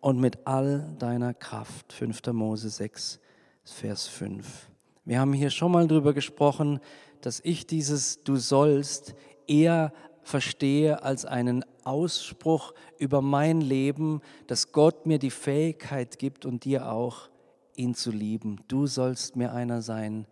und 0.01 0.19
mit 0.19 0.47
all 0.47 0.95
deiner 0.97 1.35
Kraft. 1.35 1.93
5. 1.93 2.25
Mose 2.33 2.69
6, 2.69 3.19
Vers 3.63 4.07
5. 4.07 4.71
Wir 5.07 5.21
haben 5.21 5.31
hier 5.31 5.51
schon 5.51 5.71
mal 5.71 5.87
darüber 5.87 6.13
gesprochen, 6.13 6.81
dass 7.21 7.39
ich 7.41 7.65
dieses 7.65 8.25
Du 8.25 8.35
sollst 8.35 9.15
eher 9.47 9.93
verstehe 10.21 11.01
als 11.01 11.23
einen 11.23 11.63
Ausspruch 11.85 12.73
über 12.97 13.21
mein 13.21 13.61
Leben, 13.61 14.19
dass 14.47 14.73
Gott 14.73 15.05
mir 15.05 15.17
die 15.17 15.29
Fähigkeit 15.31 16.19
gibt 16.19 16.45
und 16.45 16.65
dir 16.65 16.91
auch, 16.91 17.29
ihn 17.77 17.95
zu 17.95 18.11
lieben. 18.11 18.57
Du 18.67 18.85
sollst 18.85 19.37
mir 19.37 19.53
einer 19.53 19.81
sein, 19.81 20.27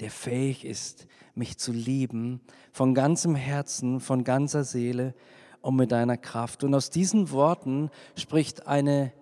der 0.00 0.10
fähig 0.10 0.64
ist, 0.64 1.06
mich 1.34 1.58
zu 1.58 1.72
lieben, 1.72 2.40
von 2.72 2.94
ganzem 2.94 3.34
Herzen, 3.34 4.00
von 4.00 4.24
ganzer 4.24 4.64
Seele 4.64 5.12
und 5.60 5.76
mit 5.76 5.92
deiner 5.92 6.16
Kraft. 6.16 6.64
Und 6.64 6.74
aus 6.74 6.88
diesen 6.88 7.30
Worten 7.30 7.90
spricht 8.16 8.66
eine 8.66 9.12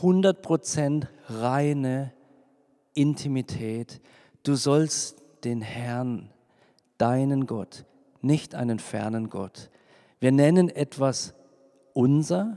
100% 0.00 1.08
reine 1.26 2.12
Intimität, 2.94 4.00
Du 4.48 4.54
sollst 4.54 5.22
den 5.44 5.60
Herrn, 5.60 6.30
deinen 6.96 7.44
Gott, 7.44 7.84
nicht 8.22 8.54
einen 8.54 8.78
fernen 8.78 9.28
Gott. 9.28 9.68
Wir 10.20 10.32
nennen 10.32 10.70
etwas 10.70 11.34
unser, 11.92 12.56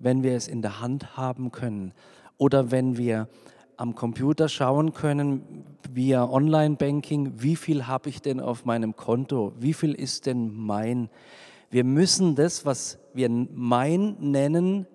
wenn 0.00 0.24
wir 0.24 0.32
es 0.34 0.48
in 0.48 0.62
der 0.62 0.80
Hand 0.80 1.16
haben 1.16 1.52
können 1.52 1.94
oder 2.38 2.72
wenn 2.72 2.96
wir 2.96 3.28
am 3.76 3.94
Computer 3.94 4.48
schauen 4.48 4.94
können 4.94 5.64
via 5.88 6.28
Online-Banking, 6.28 7.34
wie 7.36 7.54
viel 7.54 7.86
habe 7.86 8.08
ich 8.08 8.20
denn 8.20 8.40
auf 8.40 8.64
meinem 8.64 8.96
Konto, 8.96 9.52
wie 9.60 9.74
viel 9.74 9.94
ist 9.94 10.26
denn 10.26 10.52
mein. 10.52 11.08
Wir 11.70 11.84
müssen 11.84 12.34
das, 12.34 12.66
was 12.66 12.98
wir 13.14 13.30
mein 13.30 14.16
nennen, 14.18 14.88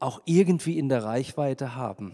auch 0.00 0.20
irgendwie 0.26 0.78
in 0.78 0.90
der 0.90 1.02
Reichweite 1.02 1.74
haben. 1.76 2.12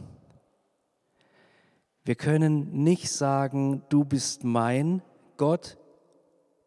Wir 2.08 2.14
können 2.14 2.84
nicht 2.84 3.10
sagen, 3.10 3.82
du 3.90 4.02
bist 4.02 4.42
mein 4.42 5.02
Gott, 5.36 5.76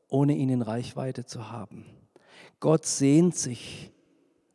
ohne 0.07 0.36
ihn 0.36 0.50
in 0.50 0.62
Reichweite 0.62 1.25
zu 1.25 1.51
haben. 1.51 1.83
Gott 2.60 2.86
sehnt 2.86 3.36
sich 3.36 3.91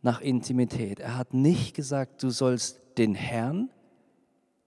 nach 0.02 0.20
Intimität. 0.20 1.00
Er 1.00 1.18
hat 1.18 1.34
nicht 1.34 1.74
gesagt, 1.74 2.22
du 2.22 2.30
sollst 2.30 2.80
den 2.98 3.16
Herrn 3.16 3.68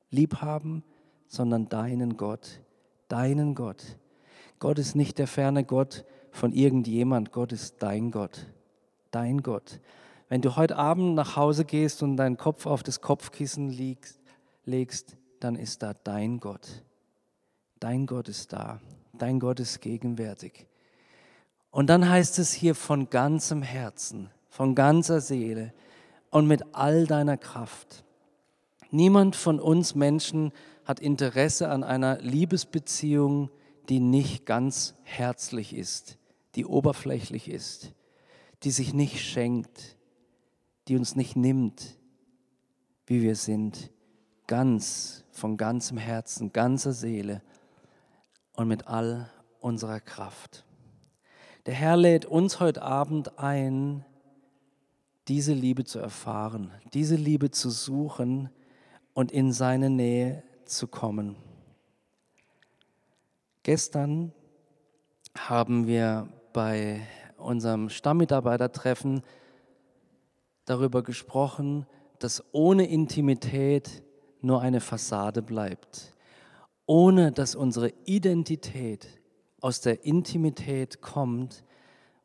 lieb 0.10 0.42
haben, 0.42 0.84
sondern 1.28 1.70
deinen 1.70 2.18
Gott, 2.18 2.64
deinen 3.08 3.56
Gott. 3.56 3.98
Gott 4.60 4.78
ist 4.78 4.98
nicht 4.98 5.20
der 5.20 5.28
ferne 5.28 5.64
Gott 5.64 6.04
von 6.32 6.52
irgendjemand, 6.52 7.32
Gott 7.32 7.54
ist 7.54 7.76
dein 7.82 8.12
Gott, 8.12 8.46
dein 9.12 9.42
Gott. 9.42 9.80
Wenn 10.28 10.42
du 10.42 10.58
heute 10.58 10.76
Abend 10.76 11.16
nach 11.16 11.38
Hause 11.38 11.64
gehst 11.64 12.04
und 12.04 12.18
deinen 12.18 12.36
Kopf 12.36 12.66
auf 12.66 12.84
das 12.84 13.00
Kopfkissen 13.00 13.70
legst, 14.66 15.16
dann 15.40 15.56
ist 15.56 15.84
da 15.84 15.94
dein 15.94 16.40
Gott. 16.40 16.84
Dein 17.80 18.06
Gott 18.06 18.28
ist 18.28 18.52
da, 18.52 18.82
dein 19.18 19.40
Gott 19.40 19.60
ist 19.60 19.80
gegenwärtig. 19.80 20.68
Und 21.72 21.88
dann 21.88 22.10
heißt 22.10 22.40
es 22.40 22.52
hier 22.52 22.76
von 22.76 23.10
ganzem 23.10 23.62
Herzen, 23.62 24.30
von 24.50 24.76
ganzer 24.76 25.22
Seele 25.22 25.74
und 26.30 26.48
mit 26.48 26.64
all 26.74 27.06
deiner 27.06 27.38
Kraft. 27.38 28.04
Niemand 28.92 29.36
von 29.36 29.60
uns 29.60 29.96
Menschen 29.96 30.52
hat 30.84 31.00
Interesse 31.00 31.70
an 31.70 31.84
einer 31.84 32.20
Liebesbeziehung, 32.20 33.50
die 33.88 34.00
nicht 34.00 34.46
ganz 34.46 34.96
herzlich 35.04 35.76
ist, 35.76 36.18
die 36.56 36.66
oberflächlich 36.66 37.50
ist, 37.50 37.94
die 38.64 38.72
sich 38.72 38.94
nicht 38.94 39.22
schenkt, 39.22 39.98
die 40.88 40.98
uns 40.98 41.16
nicht 41.16 41.36
nimmt, 41.36 41.98
wie 43.06 43.22
wir 43.22 43.36
sind, 43.36 43.92
ganz, 44.50 45.26
von 45.32 45.58
ganzem 45.58 46.00
Herzen, 46.00 46.52
ganzer 46.52 46.92
Seele 46.92 47.44
und 48.56 48.68
mit 48.68 48.88
all 48.88 49.30
unserer 49.60 50.00
Kraft. 50.00 50.66
Der 51.68 51.76
Herr 51.76 51.96
lädt 51.96 52.26
uns 52.26 52.60
heute 52.60 52.82
Abend 52.82 53.38
ein, 53.38 54.04
diese 55.28 55.54
Liebe 55.54 55.84
zu 55.84 56.00
erfahren, 56.00 56.72
diese 56.96 57.16
Liebe 57.16 57.52
zu 57.52 57.70
suchen 57.70 58.50
und 59.14 59.32
in 59.32 59.54
seine 59.54 59.92
Nähe 59.92 60.42
zu 60.66 60.88
kommen. 60.88 61.36
Gestern 63.62 64.34
haben 65.38 65.86
wir 65.86 66.28
bei 66.54 67.02
unserem 67.38 67.90
Stammmitarbeitertreffen 67.90 69.22
darüber 70.66 71.04
gesprochen, 71.04 71.86
dass 72.18 72.44
ohne 72.52 72.88
Intimität 72.88 74.04
nur 74.42 74.62
eine 74.62 74.82
Fassade 74.82 75.42
bleibt, 75.42 76.14
ohne 76.86 77.32
dass 77.32 77.56
unsere 77.56 77.94
Identität 78.06 79.08
aus 79.62 79.82
der 79.82 80.06
Intimität 80.06 81.02
kommt, 81.02 81.64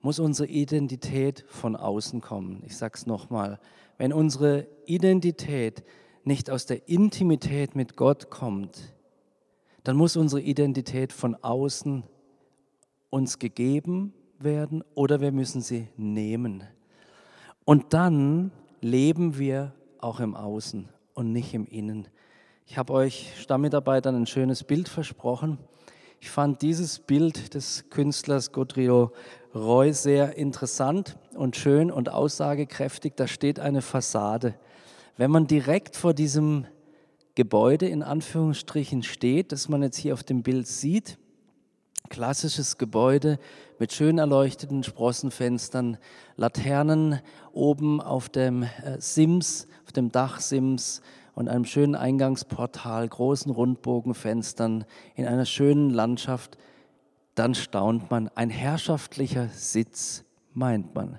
muss 0.00 0.18
unsere 0.18 0.48
Identität 0.48 1.44
von 1.48 1.76
außen 1.76 2.20
kommen. 2.20 2.62
Ich 2.66 2.76
sage 2.76 2.94
es 2.94 3.06
nochmal, 3.06 3.58
wenn 3.98 4.12
unsere 4.12 4.66
Identität 4.86 5.82
nicht 6.24 6.50
aus 6.50 6.66
der 6.66 6.88
Intimität 6.88 7.74
mit 7.74 7.96
Gott 7.96 8.30
kommt, 8.30 8.94
dann 9.82 9.96
muss 9.96 10.16
unsere 10.16 10.40
Identität 10.40 11.12
von 11.12 11.34
außen 11.34 12.04
uns 13.10 13.38
gegeben 13.38 14.14
werden 14.38 14.82
oder 14.94 15.20
wir 15.20 15.32
müssen 15.32 15.60
sie 15.60 15.88
nehmen. 15.96 16.64
Und 17.64 17.94
dann 17.94 18.50
leben 18.80 19.38
wir 19.38 19.74
auch 19.98 20.20
im 20.20 20.34
Außen 20.34 20.88
und 21.14 21.32
nicht 21.32 21.54
im 21.54 21.66
Innen. 21.66 22.08
Ich 22.66 22.76
habe 22.76 22.92
euch 22.92 23.32
Stammmitarbeitern 23.40 24.14
ein 24.14 24.26
schönes 24.26 24.64
Bild 24.64 24.88
versprochen. 24.88 25.58
Ich 26.20 26.30
fand 26.30 26.62
dieses 26.62 26.98
Bild 26.98 27.54
des 27.54 27.90
Künstlers 27.90 28.52
Godrido 28.52 29.12
Roy 29.54 29.92
sehr 29.92 30.36
interessant 30.36 31.16
und 31.34 31.56
schön 31.56 31.90
und 31.90 32.08
aussagekräftig. 32.08 33.14
Da 33.16 33.28
steht 33.28 33.60
eine 33.60 33.82
Fassade. 33.82 34.54
Wenn 35.16 35.30
man 35.30 35.46
direkt 35.46 35.96
vor 35.96 36.14
diesem 36.14 36.66
Gebäude 37.34 37.86
in 37.86 38.02
Anführungsstrichen 38.02 39.02
steht, 39.02 39.52
das 39.52 39.68
man 39.68 39.82
jetzt 39.82 39.98
hier 39.98 40.14
auf 40.14 40.24
dem 40.24 40.42
Bild 40.42 40.66
sieht, 40.66 41.18
klassisches 42.08 42.78
Gebäude 42.78 43.38
mit 43.78 43.92
schön 43.92 44.18
erleuchteten 44.18 44.82
Sprossenfenstern, 44.82 45.98
Laternen 46.36 47.20
oben 47.52 48.00
auf 48.00 48.28
dem 48.28 48.62
äh, 48.62 49.00
Sims, 49.00 49.68
auf 49.84 49.92
dem 49.92 50.10
Dachsims 50.12 51.02
und 51.34 51.48
einem 51.48 51.64
schönen 51.64 51.94
Eingangsportal, 51.94 53.08
großen 53.08 53.50
Rundbogenfenstern 53.50 54.84
in 55.14 55.26
einer 55.26 55.46
schönen 55.46 55.90
Landschaft, 55.90 56.56
dann 57.34 57.54
staunt 57.54 58.10
man. 58.10 58.28
Ein 58.34 58.50
herrschaftlicher 58.50 59.48
Sitz, 59.48 60.24
meint 60.52 60.94
man. 60.94 61.18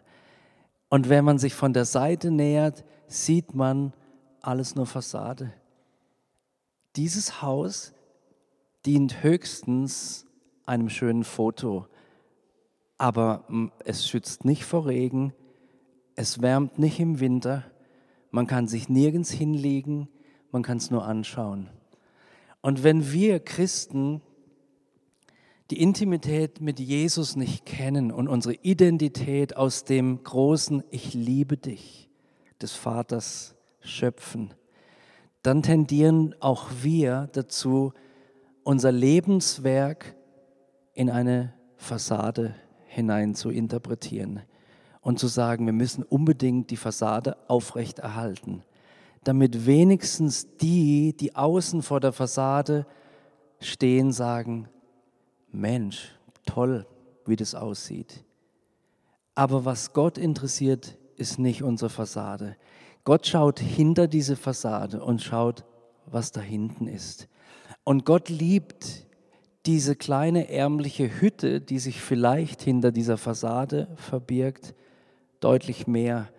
Und 0.89 1.09
wenn 1.09 1.25
man 1.25 1.37
sich 1.37 1.53
von 1.53 1.73
der 1.73 1.85
Seite 1.85 2.31
nähert, 2.31 2.85
sieht 3.07 3.53
man 3.53 3.93
alles 4.41 4.75
nur 4.75 4.85
Fassade. 4.85 5.51
Dieses 6.95 7.41
Haus 7.41 7.93
dient 8.85 9.23
höchstens 9.23 10.25
einem 10.65 10.89
schönen 10.89 11.23
Foto, 11.23 11.87
aber 12.97 13.45
es 13.83 14.07
schützt 14.07 14.45
nicht 14.45 14.65
vor 14.65 14.85
Regen, 14.87 15.33
es 16.15 16.41
wärmt 16.41 16.79
nicht 16.79 16.99
im 16.99 17.19
Winter, 17.19 17.63
man 18.31 18.47
kann 18.47 18.67
sich 18.67 18.89
nirgends 18.89 19.31
hinlegen, 19.31 20.07
man 20.51 20.63
kann 20.63 20.77
es 20.77 20.91
nur 20.91 21.05
anschauen. 21.05 21.69
Und 22.61 22.83
wenn 22.83 23.11
wir 23.11 23.39
Christen 23.39 24.21
die 25.71 25.81
Intimität 25.81 26.61
mit 26.61 26.79
Jesus 26.79 27.35
nicht 27.35 27.65
kennen 27.65 28.11
und 28.11 28.27
unsere 28.27 28.55
Identität 28.55 29.57
aus 29.57 29.83
dem 29.83 30.23
großen 30.23 30.83
Ich 30.89 31.13
liebe 31.13 31.57
dich 31.57 32.09
des 32.61 32.73
Vaters 32.73 33.55
schöpfen, 33.79 34.53
dann 35.41 35.63
tendieren 35.63 36.35
auch 36.39 36.69
wir 36.81 37.29
dazu, 37.33 37.93
unser 38.63 38.91
Lebenswerk 38.91 40.15
in 40.93 41.09
eine 41.09 41.53
Fassade 41.77 42.55
hinein 42.95 43.35
zu 43.35 43.49
interpretieren 43.49 44.41
und 45.01 45.19
zu 45.19 45.27
sagen, 45.27 45.65
wir 45.65 45.73
müssen 45.73 46.03
unbedingt 46.03 46.71
die 46.71 46.77
Fassade 46.77 47.37
aufrechterhalten, 47.47 48.63
damit 49.23 49.65
wenigstens 49.65 50.57
die, 50.57 51.15
die 51.15 51.35
außen 51.35 51.81
vor 51.81 51.99
der 51.99 52.13
Fassade 52.13 52.85
stehen, 53.59 54.11
sagen, 54.11 54.69
Mensch, 55.51 56.15
toll, 56.45 56.87
wie 57.25 57.35
das 57.35 57.53
aussieht. 57.53 58.23
Aber 59.35 59.65
was 59.65 59.93
Gott 59.93 60.17
interessiert, 60.17 60.97
ist 61.17 61.37
nicht 61.39 61.63
unsere 61.63 61.89
Fassade. 61.89 62.55
Gott 63.03 63.27
schaut 63.27 63.59
hinter 63.59 64.07
diese 64.07 64.35
Fassade 64.35 65.03
und 65.03 65.21
schaut, 65.21 65.65
was 66.05 66.31
da 66.31 66.41
hinten 66.41 66.87
ist. 66.87 67.27
Und 67.83 68.05
Gott 68.05 68.29
liebt 68.29 69.04
diese 69.65 69.95
kleine 69.95 70.49
ärmliche 70.49 71.21
Hütte, 71.21 71.61
die 71.61 71.79
sich 71.79 72.01
vielleicht 72.01 72.61
hinter 72.61 72.91
dieser 72.91 73.17
Fassade 73.17 73.87
verbirgt, 73.95 74.75
deutlich 75.39 75.87
mehr 75.87 76.29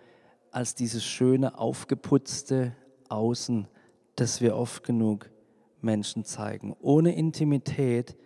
als 0.50 0.74
dieses 0.74 1.04
schöne, 1.04 1.58
aufgeputzte 1.58 2.74
Außen, 3.08 3.68
das 4.14 4.40
wir 4.40 4.56
oft 4.56 4.84
genug 4.84 5.30
Menschen 5.82 6.24
zeigen. 6.24 6.74
Ohne 6.80 7.14
Intimität 7.14 8.16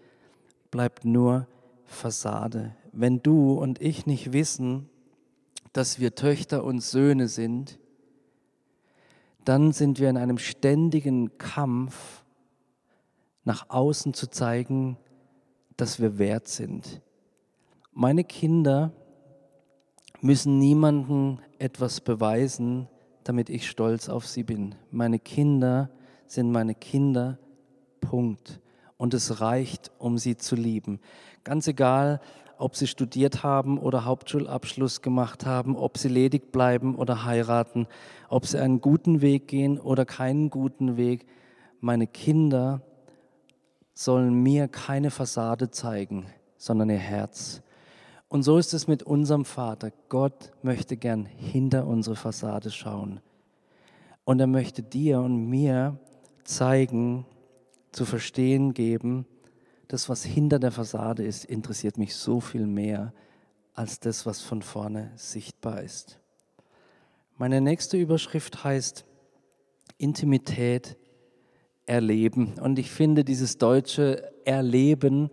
bleibt 0.71 1.05
nur 1.05 1.47
Fassade. 1.85 2.77
Wenn 2.93 3.23
du 3.23 3.55
und 3.55 3.81
ich 3.81 4.07
nicht 4.07 4.33
wissen, 4.33 4.89
dass 5.73 5.99
wir 5.99 6.15
Töchter 6.15 6.65
und 6.65 6.81
Söhne 6.81 7.29
sind, 7.29 7.79
dann 9.45 9.73
sind 9.73 9.99
wir 9.99 10.11
in 10.11 10.17
einem 10.17 10.39
ständigen 10.39 11.37
Kampf, 11.39 12.20
nach 13.44 13.70
außen 13.70 14.14
zu 14.14 14.29
zeigen, 14.29 14.96
dass 15.76 16.00
wir 16.00 16.18
wert 16.18 16.48
sind. 16.48 17.00
Meine 17.92 18.24
Kinder 18.24 18.92
müssen 20.20 20.59
niemandem 20.59 21.38
etwas 21.59 22.00
beweisen, 22.00 22.88
damit 23.24 23.48
ich 23.50 23.68
stolz 23.68 24.09
auf 24.09 24.26
sie 24.26 24.42
bin. 24.42 24.74
Meine 24.90 25.18
Kinder 25.18 25.90
sind 26.26 26.53
meine 26.53 26.74
Kinder, 26.74 27.38
Punkt. 28.00 28.61
Und 28.96 29.14
es 29.14 29.40
reicht, 29.40 29.90
um 29.98 30.18
sie 30.18 30.37
zu 30.37 30.57
lieben. 30.57 31.00
Ganz 31.44 31.66
egal, 31.66 32.20
ob 32.59 32.76
sie 32.76 32.87
studiert 32.87 33.42
haben 33.42 33.79
oder 33.79 34.05
Hauptschulabschluss 34.05 35.00
gemacht 35.00 35.46
haben, 35.46 35.76
ob 35.76 35.96
sie 35.96 36.09
ledig 36.09 36.53
bleiben 36.53 36.94
oder 36.96 37.24
heiraten, 37.24 37.87
ob 38.29 38.46
sie 38.46 38.61
einen 38.61 38.83
guten 38.83 39.22
Weg 39.22 39.48
gehen 39.48 39.79
oder 39.81 40.05
keinen 40.05 40.50
guten 40.50 40.98
Weg. 40.98 41.26
Meine 41.81 42.07
Kinder 42.07 42.83
sollen 44.01 44.43
mir 44.43 44.67
keine 44.67 45.11
Fassade 45.11 45.71
zeigen, 45.71 46.25
sondern 46.57 46.89
ihr 46.89 46.97
Herz. 46.97 47.61
Und 48.29 48.45
so 48.45 48.57
ist 48.57 48.73
es 48.73 48.89
mit 48.89 49.03
unserem 49.03 49.45
Vater. 49.45 49.93
Gott 50.09 50.53
möchte 50.63 50.97
gern 50.97 51.27
hinter 51.27 51.87
unsere 51.87 52.17
Fassade 52.17 52.71
schauen. 52.71 53.21
Und 54.25 54.41
er 54.41 54.47
möchte 54.47 54.83
dir 54.83 55.21
und 55.21 55.51
mir 55.51 55.99
zeigen, 56.45 57.27
zu 57.93 58.07
verstehen 58.07 58.73
geben, 58.73 59.27
das, 59.89 60.09
was 60.09 60.25
hinter 60.25 60.59
der 60.59 60.73
Fassade 60.73 61.23
ist, 61.23 61.45
interessiert 61.45 61.99
mich 61.99 62.17
so 62.17 62.41
viel 62.41 62.67
mehr 62.67 63.13
als 63.75 64.01
das, 64.01 64.25
was 64.25 64.41
von 64.41 64.63
vorne 64.63 65.13
sichtbar 65.17 65.83
ist. 65.83 66.19
Meine 67.37 67.61
nächste 67.61 67.99
Überschrift 67.99 68.65
heißt 68.65 69.05
Intimität 69.99 70.97
erleben. 71.90 72.55
Und 72.62 72.79
ich 72.79 72.88
finde 72.88 73.24
dieses 73.24 73.59
deutsche 73.59 74.22
Erleben 74.44 75.29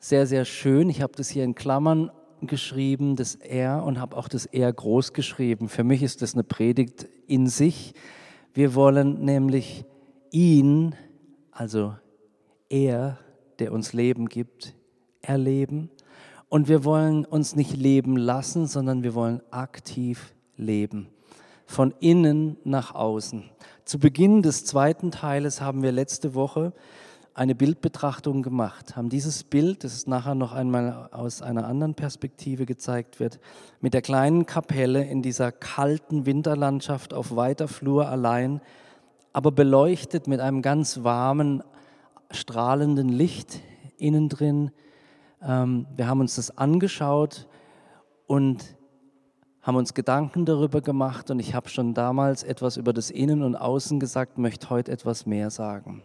sehr, 0.00 0.26
sehr 0.26 0.44
schön. 0.44 0.90
Ich 0.90 1.00
habe 1.00 1.12
das 1.16 1.28
hier 1.30 1.44
in 1.44 1.54
Klammern 1.54 2.10
geschrieben, 2.42 3.14
das 3.14 3.36
R, 3.36 3.84
und 3.84 4.00
habe 4.00 4.16
auch 4.16 4.26
das 4.26 4.46
R 4.46 4.72
groß 4.72 5.12
geschrieben. 5.12 5.68
Für 5.68 5.84
mich 5.84 6.02
ist 6.02 6.22
das 6.22 6.34
eine 6.34 6.42
Predigt 6.42 7.08
in 7.28 7.46
sich. 7.46 7.94
Wir 8.52 8.74
wollen 8.74 9.24
nämlich 9.24 9.84
ihn, 10.32 10.96
also 11.52 11.94
er, 12.68 13.18
der 13.60 13.72
uns 13.72 13.92
Leben 13.92 14.26
gibt, 14.26 14.74
erleben. 15.22 15.88
Und 16.48 16.66
wir 16.66 16.84
wollen 16.84 17.24
uns 17.24 17.54
nicht 17.54 17.76
leben 17.76 18.16
lassen, 18.16 18.66
sondern 18.66 19.04
wir 19.04 19.14
wollen 19.14 19.40
aktiv 19.52 20.34
leben. 20.56 21.06
Von 21.70 21.94
innen 22.00 22.56
nach 22.64 22.96
außen. 22.96 23.44
Zu 23.84 24.00
Beginn 24.00 24.42
des 24.42 24.64
zweiten 24.64 25.12
Teiles 25.12 25.60
haben 25.60 25.84
wir 25.84 25.92
letzte 25.92 26.34
Woche 26.34 26.72
eine 27.32 27.54
Bildbetrachtung 27.54 28.42
gemacht, 28.42 28.96
haben 28.96 29.08
dieses 29.08 29.44
Bild, 29.44 29.84
das 29.84 30.08
nachher 30.08 30.34
noch 30.34 30.52
einmal 30.52 31.08
aus 31.12 31.42
einer 31.42 31.68
anderen 31.68 31.94
Perspektive 31.94 32.66
gezeigt 32.66 33.20
wird, 33.20 33.38
mit 33.80 33.94
der 33.94 34.02
kleinen 34.02 34.46
Kapelle 34.46 35.04
in 35.04 35.22
dieser 35.22 35.52
kalten 35.52 36.26
Winterlandschaft 36.26 37.14
auf 37.14 37.36
weiter 37.36 37.68
Flur 37.68 38.08
allein, 38.08 38.60
aber 39.32 39.52
beleuchtet 39.52 40.26
mit 40.26 40.40
einem 40.40 40.62
ganz 40.62 41.04
warmen, 41.04 41.62
strahlenden 42.32 43.10
Licht 43.10 43.60
innen 43.96 44.28
drin. 44.28 44.72
Ähm, 45.40 45.86
wir 45.94 46.08
haben 46.08 46.18
uns 46.18 46.34
das 46.34 46.58
angeschaut 46.58 47.46
und 48.26 48.76
haben 49.62 49.76
uns 49.76 49.94
Gedanken 49.94 50.46
darüber 50.46 50.80
gemacht 50.80 51.30
und 51.30 51.38
ich 51.38 51.54
habe 51.54 51.68
schon 51.68 51.92
damals 51.92 52.42
etwas 52.42 52.76
über 52.76 52.92
das 52.92 53.10
Innen 53.10 53.42
und 53.42 53.56
Außen 53.56 54.00
gesagt, 54.00 54.38
möchte 54.38 54.70
heute 54.70 54.90
etwas 54.90 55.26
mehr 55.26 55.50
sagen. 55.50 56.02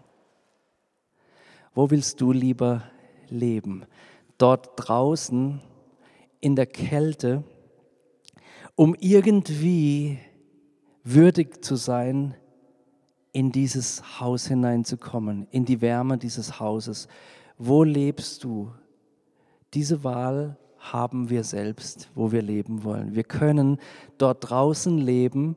Wo 1.74 1.90
willst 1.90 2.22
du 2.22 2.32
lieber 2.32 2.84
leben? 3.30 3.86
Dort 4.38 4.72
draußen 4.76 5.62
in 6.42 6.56
der 6.56 6.66
Kälte, 6.66 7.44
um 8.76 8.96
irgendwie 9.00 10.20
würdig 11.04 11.64
zu 11.64 11.76
sein, 11.76 12.36
in 13.32 13.52
dieses 13.52 14.20
Haus 14.20 14.48
hineinzukommen, 14.48 15.48
in 15.52 15.66
die 15.66 15.82
Wärme 15.82 16.18
dieses 16.18 16.60
Hauses. 16.60 17.08
Wo 17.58 17.84
lebst 17.84 18.44
du? 18.44 18.72
Diese 19.74 20.06
Wahl 20.06 20.58
haben 20.94 21.30
wir 21.30 21.44
selbst, 21.44 22.10
wo 22.16 22.32
wir 22.32 22.42
leben 22.42 22.84
wollen. 22.84 23.16
Wir 23.16 23.24
können 23.24 23.80
dort 24.18 24.50
draußen 24.50 24.98
leben 24.98 25.56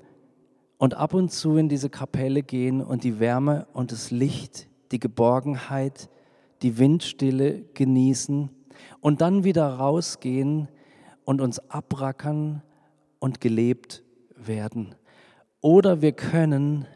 und 0.79 0.95
ab 0.95 1.15
und 1.15 1.31
zu 1.31 1.57
in 1.57 1.69
diese 1.69 1.91
Kapelle 1.91 2.43
gehen 2.43 2.83
und 2.83 3.05
die 3.05 3.21
Wärme 3.21 3.67
und 3.73 3.93
das 3.93 4.11
Licht, 4.11 4.69
die 4.93 5.01
Geborgenheit, 5.01 6.09
die 6.63 6.79
Windstille 6.79 7.63
genießen 7.75 8.51
und 9.01 9.21
dann 9.21 9.45
wieder 9.45 9.69
rausgehen 9.69 10.69
und 11.25 11.41
uns 11.41 11.59
abrackern 11.71 12.63
und 13.19 13.41
gelebt 13.41 14.03
werden. 14.37 14.95
Oder 15.61 16.01
wir 16.01 16.13
können 16.13 16.87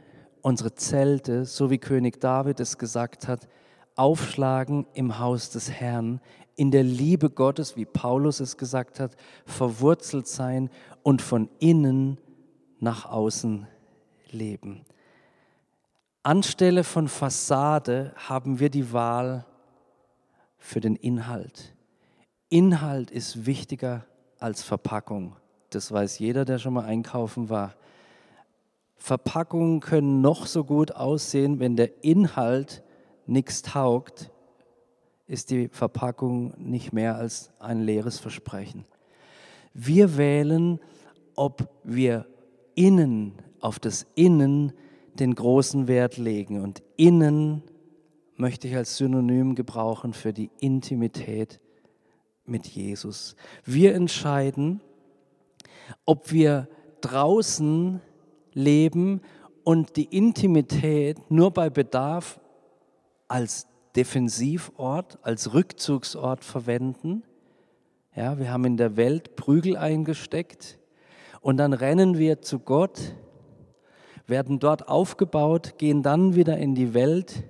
unsere 0.41 0.75
Zelte, 0.75 1.45
so 1.45 1.71
wie 1.71 1.79
König 1.79 2.21
David 2.21 2.61
es 2.61 2.79
gesagt 2.79 3.29
hat, 3.29 3.49
aufschlagen 3.95 4.87
im 4.95 5.19
Haus 5.19 5.51
des 5.51 5.71
Herrn, 5.71 6.21
in 6.57 6.71
der 6.71 6.83
Liebe 6.83 7.31
Gottes, 7.31 7.77
wie 7.77 7.85
Paulus 7.85 8.41
es 8.41 8.57
gesagt 8.57 9.01
hat, 9.01 9.17
verwurzelt 9.47 10.27
sein 10.27 10.71
und 11.03 11.23
von 11.23 11.49
innen 11.59 12.19
nach 12.81 13.07
außen 13.07 13.67
leben. 14.31 14.85
Anstelle 16.23 16.85
von 16.85 17.09
Fassade 17.09 18.13
haben 18.17 18.61
wir 18.61 18.71
die 18.71 18.93
Wahl 18.93 19.45
für 20.59 20.81
den 20.81 20.97
Inhalt. 20.97 21.75
Inhalt 22.49 23.11
ist 23.11 23.47
wichtiger 23.47 24.05
als 24.39 24.63
Verpackung. 24.63 25.37
Das 25.71 25.91
weiß 25.91 26.19
jeder, 26.19 26.45
der 26.45 26.59
schon 26.59 26.75
mal 26.75 26.85
einkaufen 26.85 27.49
war. 27.49 27.75
Verpackungen 28.97 29.81
können 29.81 30.21
noch 30.21 30.47
so 30.47 30.63
gut 30.65 30.93
aussehen, 30.93 31.59
wenn 31.59 31.77
der 31.77 32.05
Inhalt 32.05 32.83
nichts 33.27 33.63
taugt, 33.63 34.31
ist 35.27 35.51
die 35.51 35.69
Verpackung 35.69 36.55
nicht 36.59 36.93
mehr 36.93 37.17
als 37.17 37.51
ein 37.59 37.81
leeres 37.81 38.19
Versprechen. 38.19 38.85
Wir 39.75 40.17
wählen, 40.17 40.81
ob 41.35 41.69
wir 41.85 42.27
innen, 42.75 43.35
auf 43.61 43.79
das 43.79 44.07
Innen 44.15 44.73
den 45.15 45.35
großen 45.35 45.89
Wert 45.89 46.17
legen. 46.17 46.61
Und 46.61 46.83
innen 46.97 47.63
möchte 48.37 48.69
ich 48.69 48.77
als 48.77 48.97
Synonym 48.97 49.55
gebrauchen 49.55 50.13
für 50.13 50.33
die 50.33 50.51
Intimität 50.59 51.61
mit 52.45 52.67
Jesus. 52.67 53.37
Wir 53.65 53.95
entscheiden, 53.95 54.81
ob 56.05 56.33
wir 56.33 56.69
draußen 57.01 58.01
leben 58.53 59.21
und 59.65 59.97
die 59.97 60.05
Intimität 60.17 61.31
nur 61.31 61.51
bei 61.53 61.71
Bedarf 61.71 62.41
als 63.29 63.67
Defensivort, 63.97 65.19
als 65.23 65.53
Rückzugsort 65.55 66.45
verwenden. 66.45 67.23
Ja, 68.15 68.39
wir 68.39 68.51
haben 68.51 68.65
in 68.65 68.77
der 68.77 68.97
Welt 68.97 69.37
Prügel 69.37 69.77
eingesteckt 69.77 70.79
und 71.41 71.57
dann 71.57 71.73
rennen 71.73 72.19
wir 72.19 72.43
zu 72.43 72.59
Gott, 72.59 73.15
werden 74.27 74.59
dort 74.59 74.89
aufgebaut, 74.89 75.79
gehen 75.79 76.03
dann 76.03 76.35
wieder 76.35 76.57
in 76.59 76.75
die 76.75 76.95
Welt, 76.95 77.45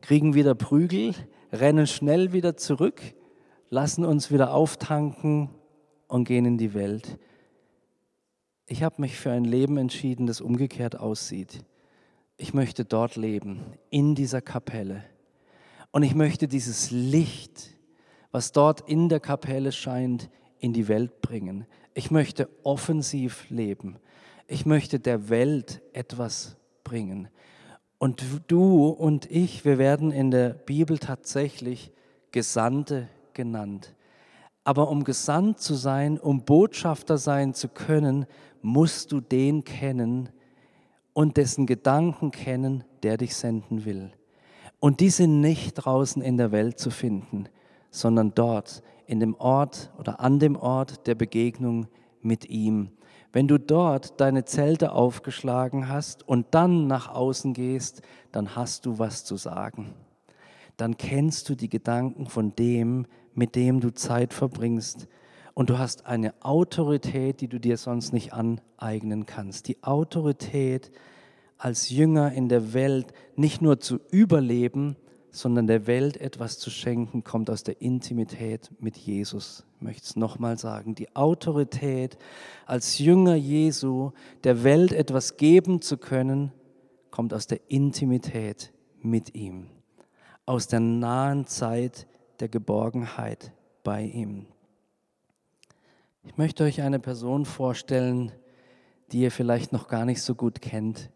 kriegen 0.00 0.34
wieder 0.34 0.54
Prügel, 0.54 1.14
rennen 1.52 1.86
schnell 1.86 2.32
wieder 2.32 2.56
zurück, 2.56 3.00
lassen 3.70 4.04
uns 4.04 4.30
wieder 4.30 4.54
auftanken 4.54 5.50
und 6.06 6.24
gehen 6.24 6.44
in 6.44 6.58
die 6.58 6.74
Welt 6.74 7.18
ich 8.68 8.82
habe 8.82 9.00
mich 9.00 9.16
für 9.16 9.30
ein 9.30 9.44
Leben 9.44 9.78
entschieden, 9.78 10.26
das 10.26 10.40
umgekehrt 10.40 10.98
aussieht. 10.98 11.64
Ich 12.36 12.52
möchte 12.54 12.84
dort 12.84 13.16
leben, 13.16 13.60
in 13.90 14.14
dieser 14.14 14.42
Kapelle. 14.42 15.04
Und 15.90 16.02
ich 16.02 16.14
möchte 16.14 16.48
dieses 16.48 16.90
Licht, 16.90 17.70
was 18.30 18.52
dort 18.52 18.88
in 18.88 19.08
der 19.08 19.20
Kapelle 19.20 19.72
scheint, 19.72 20.30
in 20.58 20.72
die 20.72 20.88
Welt 20.88 21.20
bringen. 21.22 21.66
Ich 21.94 22.10
möchte 22.10 22.48
offensiv 22.62 23.48
leben. 23.50 23.98
Ich 24.46 24.66
möchte 24.66 25.00
der 25.00 25.28
Welt 25.28 25.82
etwas 25.92 26.56
bringen. 26.84 27.28
Und 27.98 28.22
du 28.46 28.88
und 28.88 29.30
ich, 29.30 29.64
wir 29.64 29.78
werden 29.78 30.12
in 30.12 30.30
der 30.30 30.50
Bibel 30.50 30.98
tatsächlich 30.98 31.92
Gesandte 32.30 33.08
genannt. 33.34 33.94
Aber 34.64 34.90
um 34.90 35.04
gesandt 35.04 35.60
zu 35.60 35.74
sein, 35.74 36.18
um 36.18 36.44
Botschafter 36.44 37.18
sein 37.18 37.54
zu 37.54 37.68
können, 37.68 38.26
musst 38.60 39.12
du 39.12 39.20
den 39.20 39.64
kennen 39.64 40.28
und 41.12 41.36
dessen 41.36 41.66
Gedanken 41.66 42.30
kennen, 42.30 42.84
der 43.02 43.16
dich 43.16 43.34
senden 43.34 43.84
will. 43.84 44.12
Und 44.80 45.00
die 45.00 45.10
sind 45.10 45.40
nicht 45.40 45.74
draußen 45.74 46.22
in 46.22 46.36
der 46.36 46.52
Welt 46.52 46.78
zu 46.78 46.90
finden, 46.90 47.48
sondern 47.90 48.32
dort, 48.34 48.82
in 49.06 49.20
dem 49.20 49.34
Ort 49.34 49.90
oder 49.98 50.20
an 50.20 50.38
dem 50.38 50.54
Ort 50.56 51.06
der 51.06 51.14
Begegnung 51.14 51.86
mit 52.20 52.48
ihm. 52.48 52.90
Wenn 53.32 53.48
du 53.48 53.58
dort 53.58 54.20
deine 54.20 54.44
Zelte 54.44 54.92
aufgeschlagen 54.92 55.88
hast 55.88 56.26
und 56.28 56.46
dann 56.52 56.86
nach 56.86 57.08
außen 57.08 57.54
gehst, 57.54 58.02
dann 58.32 58.54
hast 58.54 58.86
du 58.86 58.98
was 58.98 59.24
zu 59.24 59.36
sagen. 59.36 59.94
Dann 60.76 60.96
kennst 60.96 61.48
du 61.48 61.54
die 61.54 61.68
Gedanken 61.68 62.26
von 62.26 62.54
dem, 62.54 63.06
mit 63.34 63.54
dem 63.54 63.80
du 63.80 63.92
Zeit 63.92 64.32
verbringst 64.32 65.08
und 65.54 65.70
du 65.70 65.78
hast 65.78 66.06
eine 66.06 66.34
Autorität, 66.40 67.40
die 67.40 67.48
du 67.48 67.58
dir 67.58 67.76
sonst 67.76 68.12
nicht 68.12 68.32
aneignen 68.32 69.26
kannst. 69.26 69.68
Die 69.68 69.82
Autorität 69.82 70.92
als 71.58 71.90
Jünger 71.90 72.32
in 72.32 72.48
der 72.48 72.72
Welt 72.72 73.12
nicht 73.36 73.60
nur 73.60 73.80
zu 73.80 74.00
überleben, 74.10 74.96
sondern 75.30 75.66
der 75.66 75.86
Welt 75.86 76.16
etwas 76.16 76.58
zu 76.58 76.70
schenken, 76.70 77.22
kommt 77.22 77.50
aus 77.50 77.62
der 77.62 77.82
Intimität 77.82 78.70
mit 78.80 78.96
Jesus. 78.96 79.64
Ich 79.76 79.82
möchte 79.82 80.04
es 80.04 80.16
nochmal 80.16 80.58
sagen. 80.58 80.94
Die 80.94 81.14
Autorität, 81.14 82.16
als 82.66 82.98
Jünger 82.98 83.34
Jesu 83.34 84.12
der 84.44 84.64
Welt 84.64 84.92
etwas 84.92 85.36
geben 85.36 85.82
zu 85.82 85.98
können, 85.98 86.52
kommt 87.10 87.34
aus 87.34 87.46
der 87.46 87.60
Intimität 87.68 88.72
mit 89.00 89.34
ihm, 89.34 89.66
aus 90.46 90.66
der 90.66 90.80
nahen 90.80 91.46
Zeit 91.46 92.06
der 92.40 92.48
Geborgenheit 92.48 93.52
bei 93.82 94.02
ihm. 94.02 94.46
Ich 96.24 96.36
möchte 96.36 96.64
euch 96.64 96.82
eine 96.82 96.98
Person 96.98 97.44
vorstellen, 97.44 98.32
die 99.12 99.20
ihr 99.20 99.30
vielleicht 99.30 99.72
noch 99.72 99.88
gar 99.88 100.04
nicht 100.04 100.22
so 100.22 100.34
gut 100.34 100.60
kennt. 100.60 101.10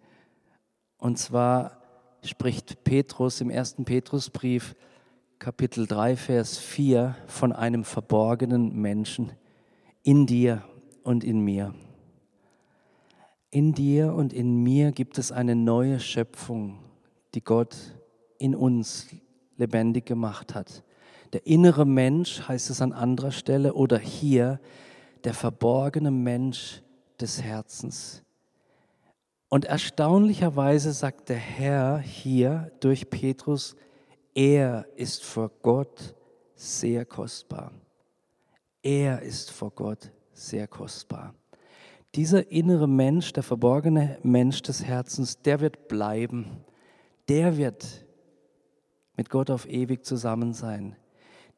Und 1.02 1.18
zwar 1.18 1.78
spricht 2.22 2.84
Petrus 2.84 3.40
im 3.40 3.50
ersten 3.50 3.84
Petrusbrief, 3.84 4.76
Kapitel 5.40 5.88
3, 5.88 6.14
Vers 6.14 6.58
4, 6.58 7.16
von 7.26 7.50
einem 7.50 7.82
verborgenen 7.82 8.80
Menschen 8.80 9.32
in 10.04 10.26
dir 10.26 10.62
und 11.02 11.24
in 11.24 11.40
mir. 11.40 11.74
In 13.50 13.74
dir 13.74 14.14
und 14.14 14.32
in 14.32 14.62
mir 14.62 14.92
gibt 14.92 15.18
es 15.18 15.32
eine 15.32 15.56
neue 15.56 15.98
Schöpfung, 15.98 16.78
die 17.34 17.42
Gott 17.42 17.76
in 18.38 18.54
uns 18.54 19.08
lebendig 19.56 20.06
gemacht 20.06 20.54
hat. 20.54 20.84
Der 21.32 21.44
innere 21.48 21.84
Mensch 21.84 22.46
heißt 22.46 22.70
es 22.70 22.80
an 22.80 22.92
anderer 22.92 23.32
Stelle 23.32 23.74
oder 23.74 23.98
hier 23.98 24.60
der 25.24 25.34
verborgene 25.34 26.12
Mensch 26.12 26.80
des 27.20 27.42
Herzens. 27.42 28.22
Und 29.52 29.66
erstaunlicherweise 29.66 30.94
sagt 30.94 31.28
der 31.28 31.36
Herr 31.36 31.98
hier 31.98 32.72
durch 32.80 33.10
Petrus, 33.10 33.76
er 34.34 34.86
ist 34.96 35.24
vor 35.24 35.50
Gott 35.60 36.14
sehr 36.54 37.04
kostbar. 37.04 37.70
Er 38.82 39.20
ist 39.20 39.50
vor 39.50 39.70
Gott 39.72 40.10
sehr 40.32 40.66
kostbar. 40.66 41.34
Dieser 42.14 42.50
innere 42.50 42.88
Mensch, 42.88 43.34
der 43.34 43.42
verborgene 43.42 44.16
Mensch 44.22 44.62
des 44.62 44.84
Herzens, 44.84 45.42
der 45.42 45.60
wird 45.60 45.86
bleiben. 45.86 46.64
Der 47.28 47.58
wird 47.58 48.06
mit 49.18 49.28
Gott 49.28 49.50
auf 49.50 49.68
ewig 49.68 50.06
zusammen 50.06 50.54
sein. 50.54 50.96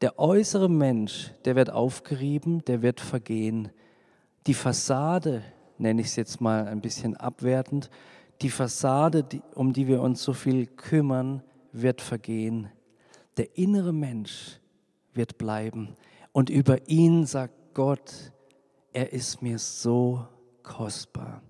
Der 0.00 0.18
äußere 0.18 0.68
Mensch, 0.68 1.30
der 1.44 1.54
wird 1.54 1.70
aufgerieben, 1.70 2.64
der 2.64 2.82
wird 2.82 3.00
vergehen. 3.00 3.70
Die 4.48 4.54
Fassade 4.54 5.44
nenne 5.84 6.00
ich 6.00 6.08
es 6.08 6.16
jetzt 6.16 6.40
mal 6.40 6.66
ein 6.66 6.80
bisschen 6.80 7.16
abwertend, 7.16 7.90
die 8.42 8.50
Fassade, 8.50 9.22
die, 9.22 9.42
um 9.54 9.72
die 9.72 9.86
wir 9.86 10.00
uns 10.02 10.22
so 10.22 10.32
viel 10.32 10.66
kümmern, 10.66 11.42
wird 11.72 12.00
vergehen. 12.00 12.68
Der 13.36 13.56
innere 13.56 13.92
Mensch 13.92 14.60
wird 15.12 15.38
bleiben. 15.38 15.94
Und 16.32 16.50
über 16.50 16.88
ihn 16.88 17.26
sagt 17.26 17.74
Gott, 17.74 18.32
er 18.92 19.12
ist 19.12 19.42
mir 19.42 19.58
so 19.58 20.26
kostbar. 20.62 21.42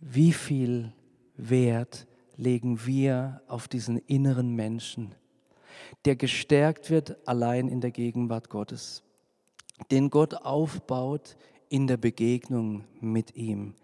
Wie 0.00 0.32
viel 0.32 0.92
Wert 1.36 2.06
legen 2.36 2.86
wir 2.86 3.42
auf 3.48 3.66
diesen 3.66 3.98
inneren 3.98 4.54
Menschen, 4.54 5.14
der 6.04 6.16
gestärkt 6.16 6.90
wird 6.90 7.16
allein 7.26 7.68
in 7.68 7.80
der 7.80 7.90
Gegenwart 7.90 8.48
Gottes, 8.48 9.02
den 9.90 10.10
Gott 10.10 10.34
aufbaut 10.34 11.36
in 11.68 11.86
der 11.86 11.96
Begegnung 11.96 12.84
mit 13.00 13.36
ihm, 13.36 13.74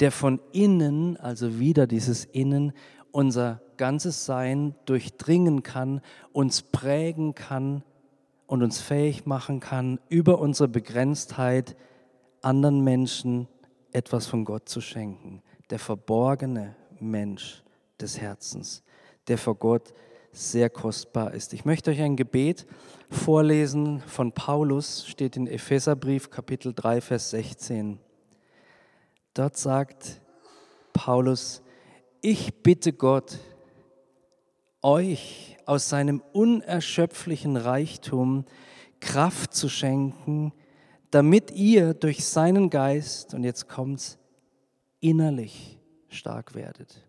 der 0.00 0.12
von 0.12 0.40
innen, 0.52 1.16
also 1.16 1.58
wieder 1.58 1.86
dieses 1.86 2.24
Innen, 2.24 2.72
unser 3.12 3.60
ganzes 3.76 4.26
Sein 4.26 4.74
durchdringen 4.84 5.62
kann, 5.62 6.00
uns 6.32 6.62
prägen 6.62 7.34
kann 7.34 7.82
und 8.46 8.62
uns 8.62 8.80
fähig 8.80 9.26
machen 9.26 9.60
kann, 9.60 9.98
über 10.08 10.38
unsere 10.38 10.68
Begrenztheit 10.68 11.76
anderen 12.42 12.82
Menschen 12.84 13.48
etwas 13.92 14.26
von 14.26 14.44
Gott 14.44 14.68
zu 14.68 14.80
schenken. 14.80 15.42
Der 15.70 15.78
verborgene 15.78 16.76
Mensch 17.00 17.62
des 18.00 18.20
Herzens, 18.20 18.82
der 19.28 19.38
vor 19.38 19.56
Gott 19.56 19.94
sehr 20.36 20.68
kostbar 20.68 21.32
ist. 21.32 21.54
Ich 21.54 21.64
möchte 21.64 21.90
euch 21.90 22.02
ein 22.02 22.14
Gebet 22.14 22.66
vorlesen 23.10 24.00
von 24.00 24.32
Paulus, 24.32 25.06
steht 25.08 25.36
in 25.36 25.46
Epheserbrief 25.46 26.28
Kapitel 26.28 26.74
3, 26.74 27.00
Vers 27.00 27.30
16. 27.30 27.98
Dort 29.32 29.56
sagt 29.56 30.20
Paulus, 30.92 31.62
ich 32.20 32.62
bitte 32.62 32.92
Gott, 32.92 33.38
euch 34.82 35.56
aus 35.64 35.88
seinem 35.88 36.22
unerschöpflichen 36.32 37.56
Reichtum 37.56 38.44
Kraft 39.00 39.54
zu 39.54 39.70
schenken, 39.70 40.52
damit 41.10 41.50
ihr 41.50 41.94
durch 41.94 42.26
seinen 42.26 42.68
Geist, 42.68 43.32
und 43.32 43.42
jetzt 43.42 43.68
kommt's, 43.68 44.18
innerlich 45.00 45.78
stark 46.08 46.54
werdet. 46.54 47.05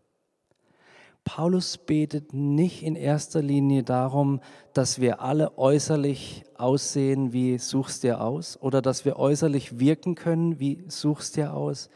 Paulus 1.28 1.78
betet 1.78 2.34
nicht 2.34 2.84
in 2.84 2.96
erster 2.96 3.42
Linie 3.42 3.84
darum, 3.84 4.40
dass 4.74 5.02
wir 5.02 5.20
alle 5.20 5.58
äußerlich 5.58 6.46
aussehen, 6.58 7.34
wie 7.34 7.58
suchst 7.58 8.04
dir 8.04 8.22
aus, 8.22 8.58
oder 8.62 8.82
dass 8.82 9.04
wir 9.04 9.20
äußerlich 9.20 9.78
wirken 9.78 10.16
können, 10.16 10.62
wie 10.62 10.86
suchst 10.88 11.36
dir 11.36 11.54
aus, 11.54 11.90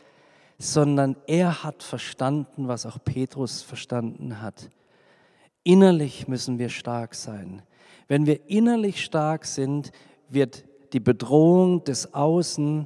sondern 0.59 1.15
er 1.27 1.63
hat 1.63 1.81
verstanden, 1.81 2.67
was 2.67 2.85
auch 2.85 2.97
Petrus 3.05 3.61
verstanden 3.61 4.41
hat. 4.41 4.69
Innerlich 5.63 6.27
müssen 6.27 6.59
wir 6.59 6.67
stark 6.67 7.15
sein. 7.15 7.61
Wenn 8.09 8.25
wir 8.25 8.49
innerlich 8.49 9.01
stark 9.01 9.45
sind, 9.45 9.93
wird 10.27 10.65
die 10.91 10.99
Bedrohung 10.99 11.85
des 11.85 12.13
Außen 12.13 12.85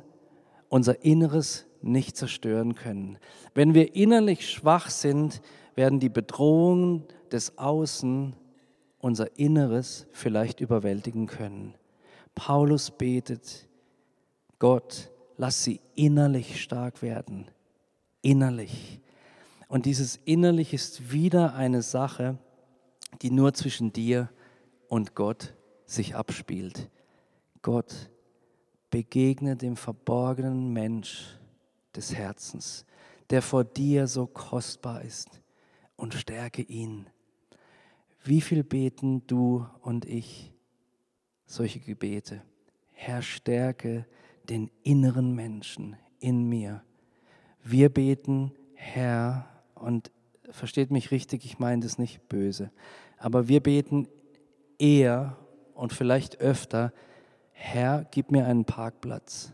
unser 0.70 1.04
Inneres 1.04 1.66
nicht 1.82 2.18
zerstören 2.18 2.76
können. 2.76 3.18
Wenn 3.56 3.74
wir 3.74 3.96
innerlich 3.96 4.48
schwach 4.48 4.92
sind, 4.92 5.42
werden 5.76 6.00
die 6.00 6.10
Bedrohungen 6.10 7.04
des 7.32 7.58
Außen 7.58 8.36
unser 9.00 9.38
Inneres 9.38 10.08
vielleicht 10.12 10.62
überwältigen 10.62 11.28
können. 11.28 11.76
Paulus 12.34 12.92
betet, 12.92 13.68
Gott, 14.58 15.12
lass 15.38 15.64
sie 15.64 15.82
innerlich 15.96 16.62
stark 16.62 17.02
werden. 17.02 17.46
Innerlich. 18.22 19.00
Und 19.68 19.86
dieses 19.86 20.20
innerlich 20.26 20.74
ist 20.74 21.12
wieder 21.12 21.54
eine 21.56 21.82
Sache, 21.82 22.38
die 23.22 23.32
nur 23.32 23.54
zwischen 23.54 23.94
dir 23.94 24.30
und 24.88 25.14
Gott 25.14 25.54
sich 25.86 26.16
abspielt. 26.16 26.90
Gott, 27.62 28.10
begegne 28.90 29.56
dem 29.56 29.76
verborgenen 29.76 30.72
Mensch 30.72 31.38
des 31.96 32.16
Herzens, 32.16 32.86
der 33.30 33.42
vor 33.42 33.64
dir 33.64 34.08
so 34.08 34.26
kostbar 34.26 35.02
ist 35.02 35.42
und 35.96 36.14
stärke 36.14 36.62
ihn. 36.62 37.08
Wie 38.24 38.42
viel 38.42 38.64
beten 38.64 39.26
du 39.28 39.66
und 39.82 40.06
ich 40.06 40.52
solche 41.46 41.80
Gebete? 41.80 42.42
Herr, 42.92 43.22
stärke 43.22 44.06
den 44.50 44.72
inneren 44.84 45.36
Menschen 45.36 45.96
in 46.20 46.48
mir. 46.50 46.84
Wir 47.64 47.90
beten, 47.90 48.52
Herr, 48.74 49.48
und 49.76 50.12
versteht 50.50 50.92
mich 50.92 51.12
richtig, 51.12 51.46
ich 51.46 51.60
meine 51.60 51.82
das 51.82 51.98
nicht 51.98 52.28
böse, 52.30 52.72
aber 53.18 53.48
wir 53.48 53.62
beten 53.62 54.08
eher 54.78 55.38
und 55.74 55.94
vielleicht 55.94 56.40
öfter, 56.40 56.94
Herr, 57.52 58.06
gib 58.12 58.32
mir 58.32 58.46
einen 58.46 58.66
Parkplatz, 58.66 59.54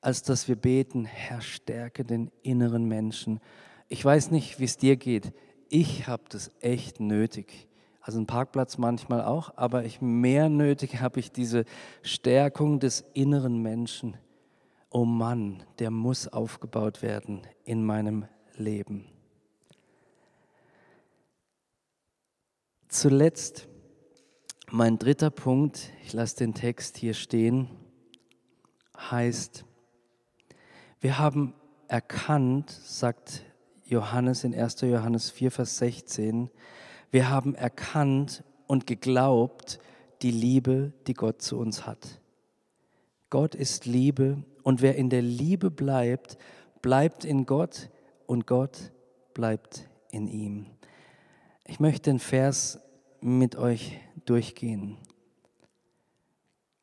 als 0.00 0.22
dass 0.22 0.48
wir 0.48 0.56
beten, 0.56 1.04
Herr, 1.04 1.40
stärke 1.40 2.04
den 2.04 2.30
inneren 2.42 2.84
Menschen. 2.84 3.40
Ich 3.88 4.04
weiß 4.04 4.30
nicht, 4.30 4.60
wie 4.60 4.64
es 4.64 4.76
dir 4.76 4.96
geht 4.96 5.32
ich 5.68 6.06
habe 6.06 6.24
das 6.28 6.50
echt 6.60 7.00
nötig. 7.00 7.68
Also 8.00 8.20
ein 8.20 8.26
Parkplatz 8.26 8.78
manchmal 8.78 9.22
auch, 9.22 9.52
aber 9.56 9.84
ich 9.84 10.00
mehr 10.00 10.48
nötig 10.48 11.00
habe 11.00 11.18
ich 11.18 11.32
diese 11.32 11.64
Stärkung 12.02 12.78
des 12.78 13.04
inneren 13.14 13.60
Menschen. 13.62 14.16
Oh 14.90 15.04
Mann, 15.04 15.64
der 15.80 15.90
muss 15.90 16.28
aufgebaut 16.28 17.02
werden 17.02 17.42
in 17.64 17.84
meinem 17.84 18.26
Leben. 18.56 19.06
Zuletzt 22.88 23.68
mein 24.70 24.98
dritter 24.98 25.30
Punkt, 25.30 25.90
ich 26.04 26.12
lasse 26.12 26.36
den 26.36 26.54
Text 26.54 26.96
hier 26.96 27.14
stehen, 27.14 27.68
heißt, 28.96 29.64
wir 31.00 31.18
haben 31.18 31.54
erkannt, 31.88 32.70
sagt 32.70 33.42
Johannes 33.86 34.42
in 34.42 34.52
1. 34.52 34.80
Johannes 34.80 35.30
4, 35.30 35.52
Vers 35.52 35.78
16, 35.78 36.50
wir 37.12 37.30
haben 37.30 37.54
erkannt 37.54 38.42
und 38.66 38.86
geglaubt 38.86 39.78
die 40.22 40.32
Liebe, 40.32 40.92
die 41.06 41.14
Gott 41.14 41.40
zu 41.40 41.56
uns 41.56 41.86
hat. 41.86 42.20
Gott 43.30 43.54
ist 43.54 43.86
Liebe 43.86 44.42
und 44.64 44.82
wer 44.82 44.96
in 44.96 45.08
der 45.08 45.22
Liebe 45.22 45.70
bleibt, 45.70 46.36
bleibt 46.82 47.24
in 47.24 47.46
Gott 47.46 47.90
und 48.26 48.48
Gott 48.48 48.90
bleibt 49.34 49.88
in 50.10 50.26
ihm. 50.26 50.66
Ich 51.64 51.78
möchte 51.78 52.10
den 52.10 52.18
Vers 52.18 52.80
mit 53.20 53.54
euch 53.54 54.00
durchgehen. 54.24 54.96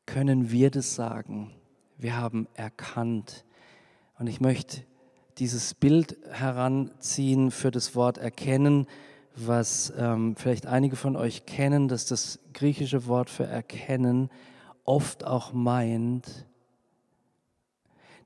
Können 0.06 0.50
wir 0.50 0.70
das 0.70 0.94
sagen? 0.94 1.52
Wir 1.98 2.16
haben 2.16 2.48
erkannt. 2.54 3.44
Und 4.18 4.26
ich 4.26 4.40
möchte 4.40 4.82
dieses 5.38 5.74
Bild 5.74 6.16
heranziehen 6.30 7.50
für 7.50 7.70
das 7.70 7.94
Wort 7.94 8.18
erkennen, 8.18 8.86
was 9.36 9.92
ähm, 9.96 10.36
vielleicht 10.36 10.66
einige 10.66 10.96
von 10.96 11.16
euch 11.16 11.44
kennen, 11.46 11.88
dass 11.88 12.06
das 12.06 12.38
griechische 12.52 13.06
Wort 13.06 13.30
für 13.30 13.44
erkennen 13.44 14.30
oft 14.84 15.24
auch 15.24 15.52
meint, 15.52 16.46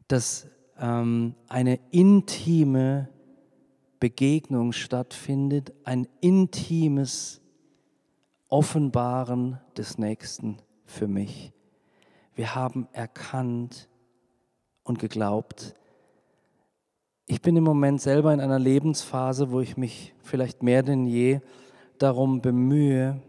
dass 0.09 0.49
ähm, 0.79 1.35
eine 1.49 1.79
intime 1.91 3.09
Begegnung 4.01 4.73
stattfindet, 4.73 5.73
ein 5.85 6.07
intimes 6.21 7.41
Offenbaren 8.49 9.61
des 9.77 9.99
Nächsten 9.99 10.59
für 10.87 11.09
mich. 11.09 11.53
Wir 12.35 12.55
haben 12.55 12.89
erkannt 12.93 13.89
und 14.85 14.99
geglaubt. 14.99 15.75
Ich 17.31 17.43
bin 17.43 17.57
im 17.57 17.65
Moment 17.65 18.01
selber 18.01 18.33
in 18.33 18.41
einer 18.41 18.59
Lebensphase, 18.59 19.51
wo 19.51 19.61
ich 19.61 19.77
mich 19.77 20.15
vielleicht 20.23 20.63
mehr 20.63 20.83
denn 20.83 21.05
je 21.05 21.41
darum 21.99 22.41
bemühe, 22.41 23.21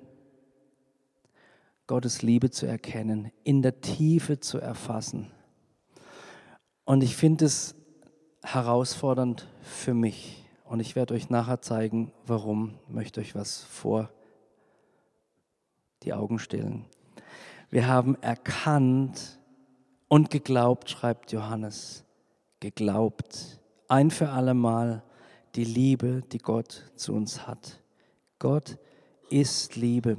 Gottes 1.85 2.21
Liebe 2.21 2.49
zu 2.49 2.65
erkennen, 2.65 3.29
in 3.43 3.61
der 3.61 3.81
Tiefe 3.81 4.39
zu 4.39 4.57
erfassen. 4.57 5.29
Und 6.85 7.03
ich 7.03 7.17
finde 7.17 7.43
es 7.43 7.75
herausfordernd 8.41 9.49
für 9.63 9.93
mich. 9.93 10.45
Und 10.63 10.79
ich 10.79 10.95
werde 10.95 11.13
euch 11.13 11.29
nachher 11.29 11.61
zeigen, 11.61 12.13
warum. 12.25 12.75
Ich 12.87 12.93
möchte 12.93 13.19
euch 13.19 13.35
was 13.35 13.63
vor 13.63 14.09
die 16.03 16.13
Augen 16.13 16.39
stellen. 16.39 16.85
Wir 17.69 17.87
haben 17.87 18.15
erkannt 18.21 19.39
und 20.07 20.29
geglaubt, 20.29 20.89
schreibt 20.89 21.33
Johannes, 21.33 22.05
geglaubt, 22.61 23.58
ein 23.89 24.11
für 24.11 24.29
allemal 24.29 25.03
die 25.55 25.65
Liebe, 25.65 26.23
die 26.31 26.37
Gott 26.37 26.85
zu 26.95 27.13
uns 27.13 27.47
hat. 27.47 27.81
Gott 28.37 28.77
ist 29.29 29.75
Liebe. 29.75 30.17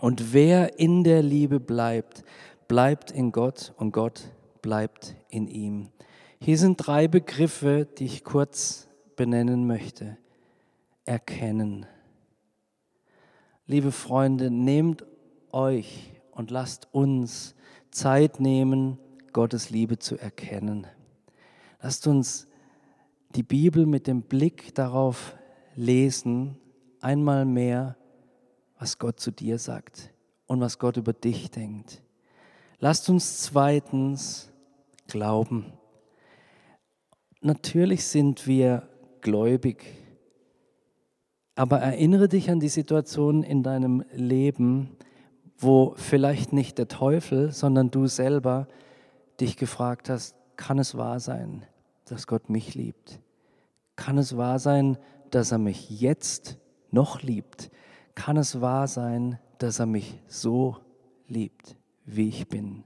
Und 0.00 0.32
wer 0.32 0.78
in 0.78 1.02
der 1.04 1.22
Liebe 1.22 1.58
bleibt, 1.58 2.24
bleibt 2.68 3.10
in 3.10 3.32
Gott 3.32 3.72
und 3.76 3.92
Gott 3.92 4.30
bleibt 4.60 5.16
in 5.28 5.48
ihm. 5.48 5.88
Hier 6.40 6.58
sind 6.58 6.76
drei 6.76 7.08
Begriffe, 7.08 7.86
die 7.98 8.04
ich 8.04 8.24
kurz 8.24 8.88
benennen 9.16 9.66
möchte. 9.66 10.18
Erkennen. 11.04 11.86
Liebe 13.66 13.92
Freunde, 13.92 14.50
nehmt 14.50 15.04
euch 15.50 16.10
und 16.32 16.50
lasst 16.50 16.88
uns 16.92 17.54
Zeit 17.90 18.40
nehmen, 18.40 18.98
Gottes 19.32 19.70
Liebe 19.70 19.98
zu 19.98 20.18
erkennen. 20.18 20.86
Lasst 21.80 22.06
uns 22.06 22.48
die 23.34 23.42
Bibel 23.42 23.86
mit 23.86 24.06
dem 24.06 24.22
Blick 24.22 24.74
darauf 24.74 25.36
lesen, 25.74 26.56
einmal 27.00 27.44
mehr, 27.44 27.96
was 28.78 28.98
Gott 28.98 29.20
zu 29.20 29.30
dir 29.30 29.58
sagt 29.58 30.12
und 30.46 30.60
was 30.60 30.78
Gott 30.78 30.96
über 30.96 31.12
dich 31.12 31.50
denkt. 31.50 32.02
Lasst 32.78 33.08
uns 33.08 33.42
zweitens 33.42 34.50
glauben. 35.06 35.72
Natürlich 37.40 38.04
sind 38.06 38.46
wir 38.46 38.88
gläubig, 39.20 39.84
aber 41.54 41.78
erinnere 41.78 42.28
dich 42.28 42.50
an 42.50 42.60
die 42.60 42.68
Situation 42.68 43.42
in 43.42 43.62
deinem 43.62 44.04
Leben, 44.12 44.96
wo 45.58 45.94
vielleicht 45.96 46.52
nicht 46.52 46.78
der 46.78 46.88
Teufel, 46.88 47.52
sondern 47.52 47.90
du 47.90 48.06
selber 48.06 48.68
dich 49.40 49.56
gefragt 49.56 50.10
hast, 50.10 50.34
kann 50.56 50.78
es 50.78 50.96
wahr 50.96 51.20
sein, 51.20 51.64
dass 52.04 52.26
Gott 52.26 52.50
mich 52.50 52.74
liebt? 52.74 53.21
Kann 54.02 54.18
es 54.18 54.36
wahr 54.36 54.58
sein, 54.58 54.98
dass 55.30 55.52
er 55.52 55.58
mich 55.58 55.88
jetzt 55.88 56.58
noch 56.90 57.22
liebt? 57.22 57.70
Kann 58.16 58.36
es 58.36 58.60
wahr 58.60 58.88
sein, 58.88 59.38
dass 59.58 59.78
er 59.78 59.86
mich 59.86 60.20
so 60.26 60.78
liebt, 61.28 61.76
wie 62.04 62.28
ich 62.28 62.48
bin? 62.48 62.82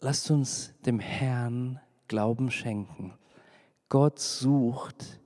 Lasst 0.00 0.30
uns 0.30 0.72
dem 0.86 0.98
Herrn 0.98 1.78
Glauben 2.08 2.50
schenken. 2.50 3.12
Gott 3.90 4.18
sucht 4.18 5.20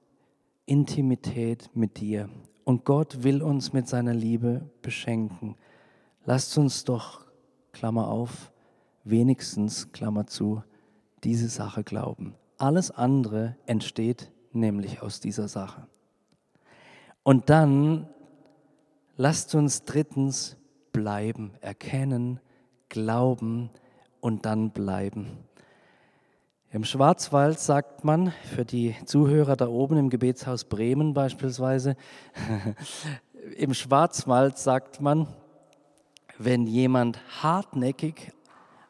Intimität 0.66 1.70
mit 1.74 2.00
dir 2.00 2.28
und 2.64 2.84
Gott 2.84 3.22
will 3.22 3.40
uns 3.40 3.72
mit 3.72 3.86
seiner 3.86 4.14
Liebe 4.14 4.68
beschenken. 4.82 5.54
Lasst 6.24 6.58
uns 6.58 6.82
doch, 6.82 7.24
Klammer 7.70 8.08
auf, 8.08 8.50
wenigstens, 9.04 9.92
Klammer 9.92 10.26
zu, 10.26 10.64
diese 11.22 11.48
Sache 11.48 11.84
glauben. 11.84 12.34
Alles 12.58 12.90
andere 12.90 13.56
entsteht 13.66 14.30
nämlich 14.52 15.02
aus 15.02 15.20
dieser 15.20 15.48
Sache. 15.48 15.86
Und 17.22 17.50
dann 17.50 18.08
lasst 19.16 19.54
uns 19.54 19.84
drittens 19.84 20.56
bleiben, 20.92 21.52
erkennen, 21.60 22.40
glauben 22.88 23.70
und 24.20 24.46
dann 24.46 24.70
bleiben. 24.70 25.38
Im 26.70 26.84
Schwarzwald 26.84 27.60
sagt 27.60 28.04
man, 28.04 28.32
für 28.54 28.64
die 28.64 28.96
Zuhörer 29.04 29.56
da 29.56 29.68
oben 29.68 29.96
im 29.96 30.10
Gebetshaus 30.10 30.64
Bremen 30.64 31.14
beispielsweise, 31.14 31.96
im 33.56 33.74
Schwarzwald 33.74 34.58
sagt 34.58 35.00
man, 35.00 35.28
wenn 36.38 36.66
jemand 36.66 37.20
hartnäckig 37.42 38.32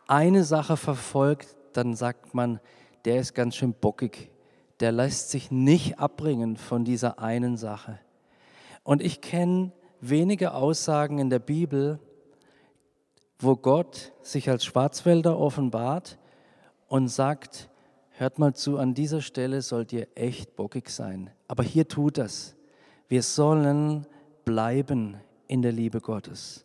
eine 0.06 0.44
Sache 0.44 0.76
verfolgt, 0.76 1.56
dann 1.74 1.94
sagt 1.94 2.34
man, 2.34 2.60
der 3.04 3.20
ist 3.20 3.34
ganz 3.34 3.56
schön 3.56 3.74
bockig, 3.74 4.30
der 4.80 4.92
lässt 4.92 5.30
sich 5.30 5.50
nicht 5.50 5.98
abbringen 5.98 6.56
von 6.56 6.84
dieser 6.84 7.18
einen 7.18 7.56
Sache. 7.56 7.98
Und 8.82 9.02
ich 9.02 9.20
kenne 9.20 9.72
wenige 10.00 10.54
Aussagen 10.54 11.18
in 11.18 11.30
der 11.30 11.38
Bibel, 11.38 11.98
wo 13.38 13.56
Gott 13.56 14.12
sich 14.22 14.50
als 14.50 14.64
Schwarzwälder 14.64 15.38
offenbart 15.38 16.18
und 16.88 17.08
sagt, 17.08 17.70
hört 18.10 18.38
mal 18.38 18.54
zu, 18.54 18.78
an 18.78 18.94
dieser 18.94 19.20
Stelle 19.20 19.62
sollt 19.62 19.92
ihr 19.92 20.08
echt 20.14 20.56
bockig 20.56 20.90
sein. 20.90 21.30
Aber 21.48 21.62
hier 21.62 21.88
tut 21.88 22.18
das. 22.18 22.56
Wir 23.08 23.22
sollen 23.22 24.06
bleiben 24.44 25.16
in 25.46 25.62
der 25.62 25.72
Liebe 25.72 26.00
Gottes. 26.00 26.64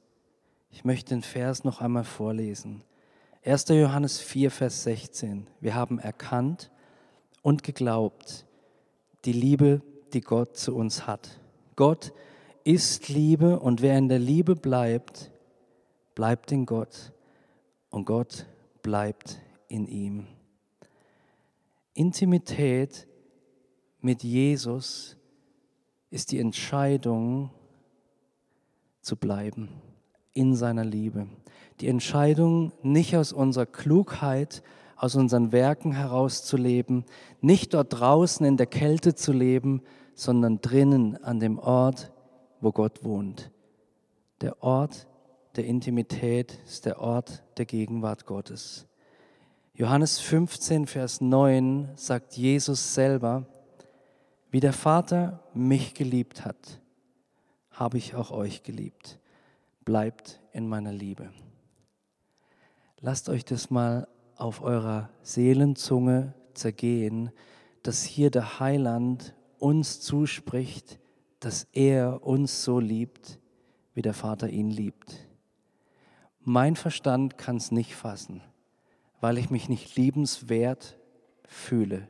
Ich 0.71 0.86
möchte 0.86 1.10
den 1.10 1.23
Vers 1.23 1.63
noch 1.63 1.82
einmal 1.82 2.04
vorlesen. 2.04 2.84
1. 3.45 3.69
Johannes 3.69 4.19
4, 4.19 4.52
Vers 4.52 4.84
16. 4.84 5.47
Wir 5.62 5.73
haben 5.73 5.97
erkannt 5.97 6.69
und 7.41 7.63
geglaubt 7.63 8.45
die 9.23 9.32
Liebe, 9.32 9.82
die 10.12 10.19
Gott 10.19 10.58
zu 10.58 10.75
uns 10.75 11.08
hat. 11.08 11.39
Gott 11.78 12.12
ist 12.65 13.08
Liebe 13.08 13.58
und 13.60 13.82
wer 13.82 13.97
in 13.97 14.10
der 14.10 14.19
Liebe 14.19 14.58
bleibt, 14.58 15.32
bleibt 16.15 16.52
in 16.52 16.65
Gott 16.65 17.13
und 17.89 18.04
Gott 18.04 18.45
bleibt 18.82 19.39
in 19.69 19.88
ihm. 19.88 20.28
Intimität 21.93 23.08
mit 24.02 24.21
Jesus 24.21 25.15
ist 26.10 26.34
die 26.34 26.39
Entscheidung 26.39 27.52
zu 28.99 29.15
bleiben 29.15 29.69
in 30.34 30.56
seiner 30.56 30.84
Liebe. 30.84 31.28
Die 31.81 31.87
Entscheidung, 31.87 32.73
nicht 32.81 33.15
aus 33.15 33.31
unserer 33.31 33.65
Klugheit, 33.65 34.63
aus 34.95 35.15
unseren 35.15 35.51
Werken 35.51 35.93
herauszuleben, 35.93 37.05
nicht 37.39 37.73
dort 37.73 37.99
draußen 37.99 38.45
in 38.45 38.57
der 38.57 38.67
Kälte 38.67 39.15
zu 39.15 39.31
leben, 39.31 39.81
sondern 40.13 40.59
drinnen 40.59 41.15
an 41.23 41.39
dem 41.39 41.57
Ort, 41.57 42.11
wo 42.59 42.71
Gott 42.73 43.03
wohnt. 43.03 43.51
Der 44.41 44.62
Ort 44.62 45.08
der 45.56 45.65
Intimität 45.65 46.60
ist 46.65 46.85
der 46.85 46.99
Ort 46.99 47.43
der 47.58 47.65
Gegenwart 47.65 48.25
Gottes. 48.25 48.87
Johannes 49.73 50.19
15, 50.19 50.87
Vers 50.87 51.21
9 51.21 51.89
sagt 51.95 52.35
Jesus 52.35 52.93
selber, 52.93 53.45
wie 54.51 54.60
der 54.60 54.73
Vater 54.73 55.43
mich 55.54 55.93
geliebt 55.93 56.43
hat, 56.43 56.81
habe 57.71 57.97
ich 57.97 58.15
auch 58.15 58.31
euch 58.31 58.63
geliebt. 58.63 59.19
Bleibt 59.85 60.41
in 60.51 60.67
meiner 60.67 60.91
Liebe. 60.91 61.29
Lasst 63.02 63.29
euch 63.29 63.45
das 63.45 63.69
mal 63.69 64.08
auf 64.35 64.62
eurer 64.62 65.10
Seelenzunge 65.21 66.33
zergehen, 66.54 67.31
dass 67.81 68.04
hier 68.04 68.29
der 68.29 68.60
Heiland 68.60 69.35
uns 69.58 70.02
zuspricht, 70.02 71.00
dass 71.39 71.65
er 71.71 72.25
uns 72.25 72.65
so 72.65 72.79
liebt, 72.79 73.39
wie 73.93 74.02
der 74.02 74.13
Vater 74.13 74.50
ihn 74.50 74.69
liebt. 74.69 75.27
Mein 76.41 76.75
Verstand 76.75 77.37
kann 77.37 77.56
es 77.56 77.71
nicht 77.71 77.95
fassen, 77.95 78.41
weil 79.21 79.37
ich 79.37 79.50
mich 79.50 79.69
nicht 79.69 79.95
liebenswert 79.95 80.97
fühle, 81.45 82.10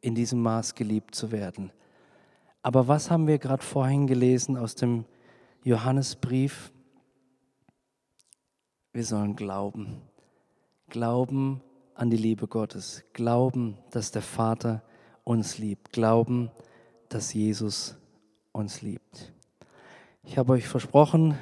in 0.00 0.14
diesem 0.14 0.40
Maß 0.40 0.74
geliebt 0.74 1.14
zu 1.14 1.32
werden. 1.32 1.70
Aber 2.62 2.88
was 2.88 3.10
haben 3.10 3.26
wir 3.26 3.38
gerade 3.38 3.62
vorhin 3.62 4.06
gelesen 4.06 4.56
aus 4.56 4.74
dem 4.74 5.04
Johannesbrief? 5.64 6.72
Wir 8.94 9.04
sollen 9.04 9.36
glauben. 9.36 10.00
Glauben 10.94 11.60
an 11.96 12.08
die 12.08 12.16
Liebe 12.16 12.46
Gottes. 12.46 13.02
Glauben, 13.14 13.76
dass 13.90 14.12
der 14.12 14.22
Vater 14.22 14.80
uns 15.24 15.58
liebt. 15.58 15.90
Glauben, 15.90 16.52
dass 17.08 17.34
Jesus 17.34 17.96
uns 18.52 18.80
liebt. 18.80 19.32
Ich 20.22 20.38
habe 20.38 20.52
euch 20.52 20.68
versprochen, 20.68 21.36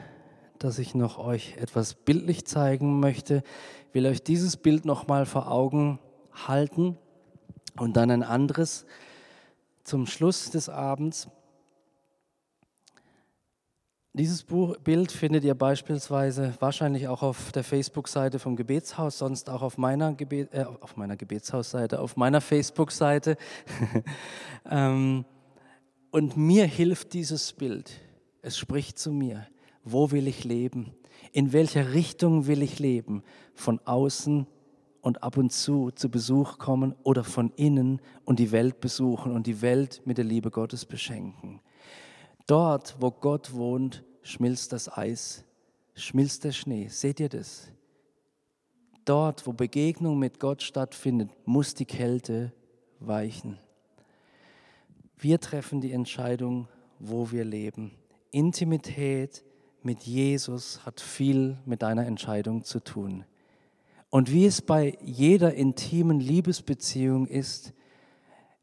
dass 0.58 0.78
ich 0.78 0.94
noch 0.94 1.18
euch 1.18 1.58
etwas 1.58 1.92
bildlich 1.92 2.46
zeigen 2.46 2.98
möchte. 2.98 3.42
Ich 3.88 3.94
will 3.94 4.06
euch 4.06 4.22
dieses 4.22 4.56
Bild 4.56 4.86
noch 4.86 5.06
mal 5.06 5.26
vor 5.26 5.52
Augen 5.52 5.98
halten 6.32 6.96
und 7.76 7.98
dann 7.98 8.10
ein 8.10 8.22
anderes 8.22 8.86
zum 9.84 10.06
Schluss 10.06 10.48
des 10.48 10.70
Abends. 10.70 11.28
Dieses 14.14 14.42
Buch, 14.42 14.76
Bild 14.76 15.10
findet 15.10 15.42
ihr 15.42 15.54
beispielsweise 15.54 16.52
wahrscheinlich 16.60 17.08
auch 17.08 17.22
auf 17.22 17.50
der 17.50 17.64
Facebook-Seite 17.64 18.38
vom 18.38 18.56
Gebetshaus, 18.56 19.16
sonst 19.16 19.48
auch 19.48 19.62
auf 19.62 19.78
meiner, 19.78 20.12
Gebet, 20.12 20.52
äh, 20.52 20.66
auf 20.80 20.98
meiner 20.98 21.16
Gebetshausseite, 21.16 21.98
auf 21.98 22.18
meiner 22.18 22.42
Facebook-Seite. 22.42 23.38
ähm, 24.70 25.24
und 26.10 26.36
mir 26.36 26.66
hilft 26.66 27.14
dieses 27.14 27.54
Bild. 27.54 27.90
Es 28.42 28.58
spricht 28.58 28.98
zu 28.98 29.12
mir. 29.12 29.46
Wo 29.82 30.10
will 30.10 30.28
ich 30.28 30.44
leben? 30.44 30.92
In 31.32 31.54
welcher 31.54 31.94
Richtung 31.94 32.46
will 32.46 32.60
ich 32.60 32.78
leben? 32.78 33.22
Von 33.54 33.80
außen 33.86 34.46
und 35.00 35.22
ab 35.22 35.38
und 35.38 35.52
zu 35.52 35.90
zu 35.90 36.10
Besuch 36.10 36.58
kommen 36.58 36.94
oder 37.02 37.24
von 37.24 37.50
innen 37.56 38.02
und 38.26 38.40
die 38.40 38.52
Welt 38.52 38.78
besuchen 38.82 39.32
und 39.32 39.46
die 39.46 39.62
Welt 39.62 40.02
mit 40.04 40.18
der 40.18 40.26
Liebe 40.26 40.50
Gottes 40.50 40.84
beschenken. 40.84 41.62
Dort, 42.52 42.96
wo 43.00 43.10
Gott 43.10 43.54
wohnt, 43.54 44.04
schmilzt 44.20 44.74
das 44.74 44.94
Eis, 44.94 45.42
schmilzt 45.94 46.44
der 46.44 46.52
Schnee. 46.52 46.88
Seht 46.88 47.18
ihr 47.18 47.30
das? 47.30 47.72
Dort, 49.06 49.46
wo 49.46 49.54
Begegnung 49.54 50.18
mit 50.18 50.38
Gott 50.38 50.62
stattfindet, 50.62 51.30
muss 51.46 51.72
die 51.72 51.86
Kälte 51.86 52.52
weichen. 53.00 53.56
Wir 55.16 55.40
treffen 55.40 55.80
die 55.80 55.92
Entscheidung, 55.92 56.68
wo 56.98 57.30
wir 57.30 57.46
leben. 57.46 57.92
Intimität 58.32 59.42
mit 59.82 60.02
Jesus 60.02 60.84
hat 60.84 61.00
viel 61.00 61.56
mit 61.64 61.80
deiner 61.80 62.04
Entscheidung 62.04 62.64
zu 62.64 62.80
tun. 62.80 63.24
Und 64.10 64.30
wie 64.30 64.44
es 64.44 64.60
bei 64.60 64.98
jeder 65.00 65.54
intimen 65.54 66.20
Liebesbeziehung 66.20 67.26
ist, 67.28 67.72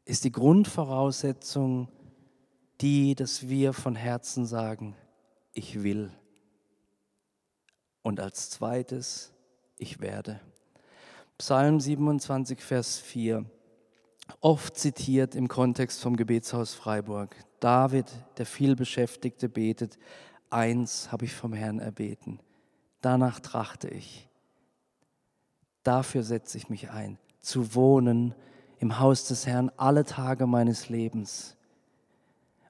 ist 0.04 0.22
die 0.22 0.30
Grundvoraussetzung 0.30 1.88
die, 2.80 3.14
dass 3.14 3.48
wir 3.48 3.72
von 3.72 3.94
Herzen 3.94 4.46
sagen, 4.46 4.96
ich 5.52 5.82
will. 5.82 6.10
Und 8.02 8.20
als 8.20 8.50
zweites, 8.50 9.32
ich 9.76 10.00
werde. 10.00 10.40
Psalm 11.38 11.80
27, 11.80 12.60
Vers 12.60 12.98
4, 12.98 13.44
oft 14.40 14.76
zitiert 14.76 15.34
im 15.34 15.48
Kontext 15.48 16.00
vom 16.00 16.16
Gebetshaus 16.16 16.74
Freiburg. 16.74 17.34
David, 17.60 18.06
der 18.38 18.46
vielbeschäftigte, 18.46 19.48
betet, 19.48 19.98
eins 20.48 21.12
habe 21.12 21.26
ich 21.26 21.34
vom 21.34 21.52
Herrn 21.52 21.78
erbeten, 21.78 22.40
danach 23.00 23.40
trachte 23.40 23.88
ich. 23.88 24.28
Dafür 25.82 26.22
setze 26.22 26.58
ich 26.58 26.68
mich 26.68 26.90
ein, 26.90 27.18
zu 27.40 27.74
wohnen 27.74 28.34
im 28.78 28.98
Haus 28.98 29.24
des 29.24 29.46
Herrn 29.46 29.70
alle 29.76 30.04
Tage 30.04 30.46
meines 30.46 30.88
Lebens 30.88 31.56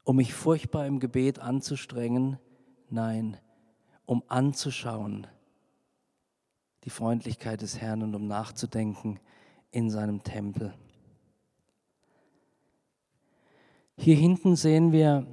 um 0.05 0.17
mich 0.17 0.35
furchtbar 0.35 0.87
im 0.87 1.01
Gebet 1.01 1.39
anzustrengen, 1.39 2.39
nein, 2.89 3.37
um 4.07 4.23
anzuschauen 4.29 5.27
die 6.85 6.91
Freundlichkeit 6.91 7.61
des 7.61 7.81
Herrn 7.81 8.03
und 8.03 8.15
um 8.15 8.27
nachzudenken 8.27 9.21
in 9.71 9.91
seinem 9.91 10.23
Tempel. 10.23 10.75
Hier 13.97 14.17
hinten 14.17 14.57
sehen 14.57 14.93
wir 14.93 15.27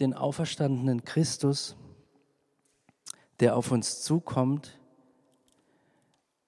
den 0.00 0.14
auferstandenen 0.14 1.04
Christus, 1.04 1.76
der 3.40 3.56
auf 3.56 3.70
uns 3.70 4.02
zukommt. 4.02 4.78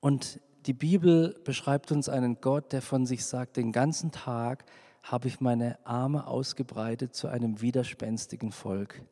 Und 0.00 0.40
die 0.64 0.72
Bibel 0.72 1.38
beschreibt 1.44 1.92
uns 1.92 2.08
einen 2.08 2.40
Gott, 2.40 2.72
der 2.72 2.80
von 2.80 3.04
sich 3.04 3.26
sagt, 3.26 3.56
den 3.56 3.72
ganzen 3.72 4.10
Tag 4.10 4.64
habe 5.06 5.28
ich 5.28 5.40
meine 5.40 5.78
Arme 5.86 6.26
ausgebreitet 6.26 7.14
zu 7.14 7.28
einem 7.28 7.60
widerspenstigen 7.60 8.50
Volk. 8.50 9.02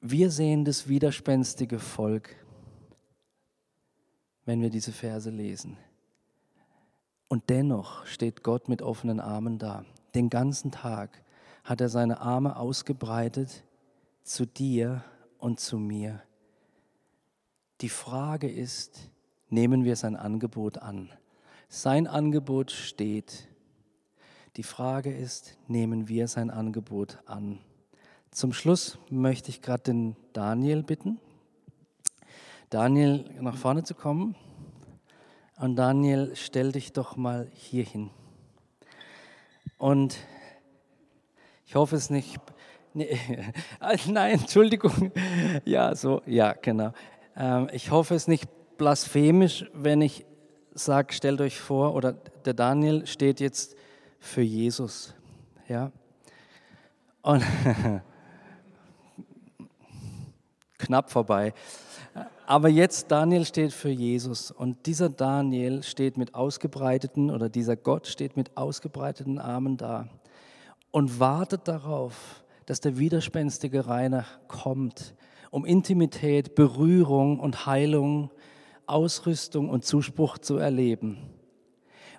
Wir 0.00 0.30
sehen 0.30 0.64
das 0.64 0.86
widerspenstige 0.86 1.80
Volk, 1.80 2.36
wenn 4.44 4.62
wir 4.62 4.70
diese 4.70 4.92
Verse 4.92 5.28
lesen. 5.28 5.76
Und 7.26 7.50
dennoch 7.50 8.06
steht 8.06 8.44
Gott 8.44 8.68
mit 8.68 8.80
offenen 8.80 9.18
Armen 9.18 9.58
da. 9.58 9.84
Den 10.14 10.30
ganzen 10.30 10.70
Tag 10.70 11.20
hat 11.64 11.80
er 11.80 11.88
seine 11.88 12.20
Arme 12.20 12.56
ausgebreitet 12.56 13.64
zu 14.22 14.46
dir 14.46 15.02
und 15.38 15.58
zu 15.58 15.78
mir. 15.78 16.22
Die 17.80 17.88
Frage 17.88 18.48
ist, 18.48 19.10
nehmen 19.48 19.84
wir 19.84 19.96
sein 19.96 20.14
Angebot 20.14 20.78
an? 20.78 21.10
Sein 21.68 22.06
Angebot 22.06 22.70
steht. 22.70 23.48
Die 24.56 24.62
Frage 24.62 25.14
ist, 25.14 25.54
nehmen 25.68 26.08
wir 26.08 26.28
sein 26.28 26.48
Angebot 26.48 27.18
an? 27.26 27.58
Zum 28.30 28.54
Schluss 28.54 28.98
möchte 29.10 29.50
ich 29.50 29.60
gerade 29.60 29.82
den 29.82 30.16
Daniel 30.32 30.82
bitten, 30.82 31.20
Daniel 32.70 33.28
nach 33.38 33.58
vorne 33.58 33.84
zu 33.84 33.94
kommen. 33.94 34.34
Und 35.60 35.76
Daniel, 35.76 36.32
stell 36.36 36.72
dich 36.72 36.94
doch 36.94 37.16
mal 37.16 37.50
hier 37.52 37.84
hin. 37.84 38.08
Und 39.76 40.16
ich 41.66 41.74
hoffe 41.74 41.96
es 41.96 42.08
nicht. 42.08 42.40
Nee, 42.94 43.18
nein, 44.06 44.40
Entschuldigung. 44.40 45.12
Ja, 45.66 45.94
so, 45.94 46.22
ja, 46.24 46.54
genau. 46.54 46.92
Ähm, 47.36 47.68
ich 47.74 47.90
hoffe 47.90 48.14
es 48.14 48.26
nicht 48.26 48.48
blasphemisch, 48.78 49.66
wenn 49.74 50.00
ich 50.00 50.24
sage, 50.72 51.12
stellt 51.12 51.42
euch 51.42 51.60
vor, 51.60 51.94
oder 51.94 52.14
der 52.14 52.54
Daniel 52.54 53.06
steht 53.06 53.40
jetzt 53.40 53.76
für 54.26 54.42
Jesus. 54.42 55.14
Ja? 55.68 55.90
Und 57.22 57.42
knapp 60.78 61.10
vorbei. 61.10 61.54
Aber 62.46 62.68
jetzt 62.68 63.10
Daniel 63.10 63.44
steht 63.44 63.72
für 63.72 63.90
Jesus 63.90 64.52
und 64.52 64.86
dieser 64.86 65.08
Daniel 65.08 65.82
steht 65.82 66.16
mit 66.16 66.34
ausgebreiteten 66.34 67.30
oder 67.30 67.48
dieser 67.48 67.76
Gott 67.76 68.06
steht 68.06 68.36
mit 68.36 68.56
ausgebreiteten 68.56 69.38
Armen 69.38 69.76
da 69.76 70.08
und 70.92 71.18
wartet 71.18 71.66
darauf, 71.66 72.44
dass 72.66 72.80
der 72.80 72.98
widerspenstige 72.98 73.86
Reiner 73.86 74.24
kommt, 74.46 75.14
um 75.50 75.64
Intimität, 75.64 76.54
Berührung 76.54 77.40
und 77.40 77.66
Heilung, 77.66 78.30
Ausrüstung 78.86 79.68
und 79.68 79.84
Zuspruch 79.84 80.38
zu 80.38 80.56
erleben. 80.56 81.18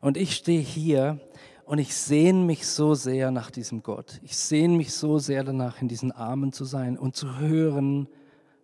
Und 0.02 0.18
ich 0.18 0.36
stehe 0.36 0.62
hier 0.62 1.20
und 1.68 1.80
ich 1.80 1.94
sehne 1.94 2.46
mich 2.46 2.66
so 2.66 2.96
sehr 2.96 3.30
nach 3.30 3.52
diesem 3.52 3.84
Gott. 3.84 4.22
Ich 4.24 4.38
sehne 4.38 4.78
mich 4.78 4.94
so 4.94 5.20
sehr 5.20 5.44
danach, 5.44 5.82
in 5.82 5.90
diesen 5.90 6.14
Armen 6.14 6.54
zu 6.54 6.64
sein 6.64 6.98
und 6.98 7.18
zu 7.18 7.40
hören, 7.40 8.08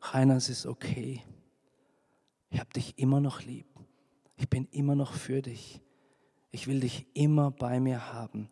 Rainer, 0.02 0.38
es 0.38 0.48
ist 0.48 0.66
okay. 0.66 1.22
Ich 2.50 2.62
habe 2.62 2.70
dich 2.70 2.98
immer 2.98 3.20
noch 3.20 3.42
lieb. 3.42 3.66
Ich 4.38 4.50
bin 4.50 4.70
immer 4.72 4.96
noch 4.96 5.12
für 5.12 5.42
dich. 5.42 5.82
Ich 6.52 6.68
will 6.68 6.80
dich 6.80 7.06
immer 7.14 7.52
bei 7.52 7.82
mir 7.82 8.14
haben. 8.14 8.48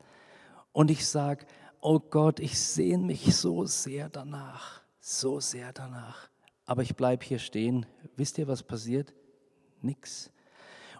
Und 0.74 0.92
ich 0.92 1.08
sage, 1.08 1.46
oh 1.80 2.02
Gott, 2.02 2.42
ich 2.42 2.60
sehne 2.60 3.06
mich 3.06 3.34
so 3.34 3.66
sehr 3.66 4.10
danach, 4.10 4.82
so 5.00 5.40
sehr 5.40 5.72
danach. 5.72 6.30
Aber 6.66 6.82
ich 6.82 6.98
bleibe 6.98 7.24
hier 7.24 7.40
stehen. 7.40 7.86
Wisst 8.18 8.38
ihr, 8.38 8.50
was 8.50 8.64
passiert? 8.64 9.14
Nix. 9.82 10.30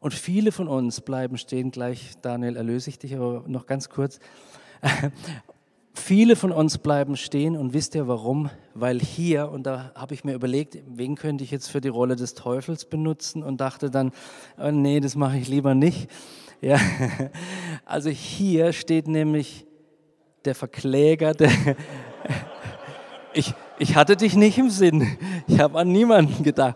Und 0.02 0.16
viele 0.16 0.52
von 0.52 0.68
uns 0.68 1.00
bleiben 1.00 1.38
stehen, 1.38 1.70
gleich 1.70 2.14
Daniel 2.24 2.58
erlöse 2.58 2.90
ich 2.90 2.98
dich, 2.98 3.16
aber 3.16 3.44
noch 3.46 3.68
ganz 3.68 3.88
kurz. 3.88 4.20
viele 5.94 6.36
von 6.36 6.52
uns 6.52 6.80
bleiben 6.80 7.16
stehen 7.16 7.56
und 7.56 7.76
wisst 7.76 7.94
ihr 7.94 8.08
warum? 8.08 8.50
Weil 8.74 9.00
hier, 9.00 9.52
und 9.52 9.68
da 9.68 9.92
habe 9.94 10.16
ich 10.16 10.24
mir 10.24 10.34
überlegt, 10.34 10.80
wen 10.88 11.14
könnte 11.14 11.44
ich 11.44 11.52
jetzt 11.52 11.68
für 11.68 11.82
die 11.82 11.90
Rolle 11.90 12.16
des 12.16 12.34
Teufels 12.34 12.86
benutzen 12.86 13.44
und 13.44 13.62
dachte 13.62 13.92
dann, 13.92 14.12
oh 14.58 14.72
nee, 14.72 15.00
das 15.02 15.16
mache 15.16 15.38
ich 15.38 15.48
lieber 15.48 15.76
nicht. 15.76 16.10
Ja, 16.64 16.80
also 17.86 18.12
hier 18.12 18.72
steht 18.72 19.08
nämlich 19.08 19.66
der 20.46 20.54
Verkläger, 20.54 21.34
der 21.34 21.50
ich, 23.34 23.56
ich 23.80 23.96
hatte 23.96 24.16
dich 24.16 24.36
nicht 24.36 24.60
im 24.60 24.70
Sinn. 24.70 25.18
Ich 25.48 25.60
habe 25.60 25.80
an 25.80 25.92
niemanden 25.92 26.44
gedacht. 26.44 26.76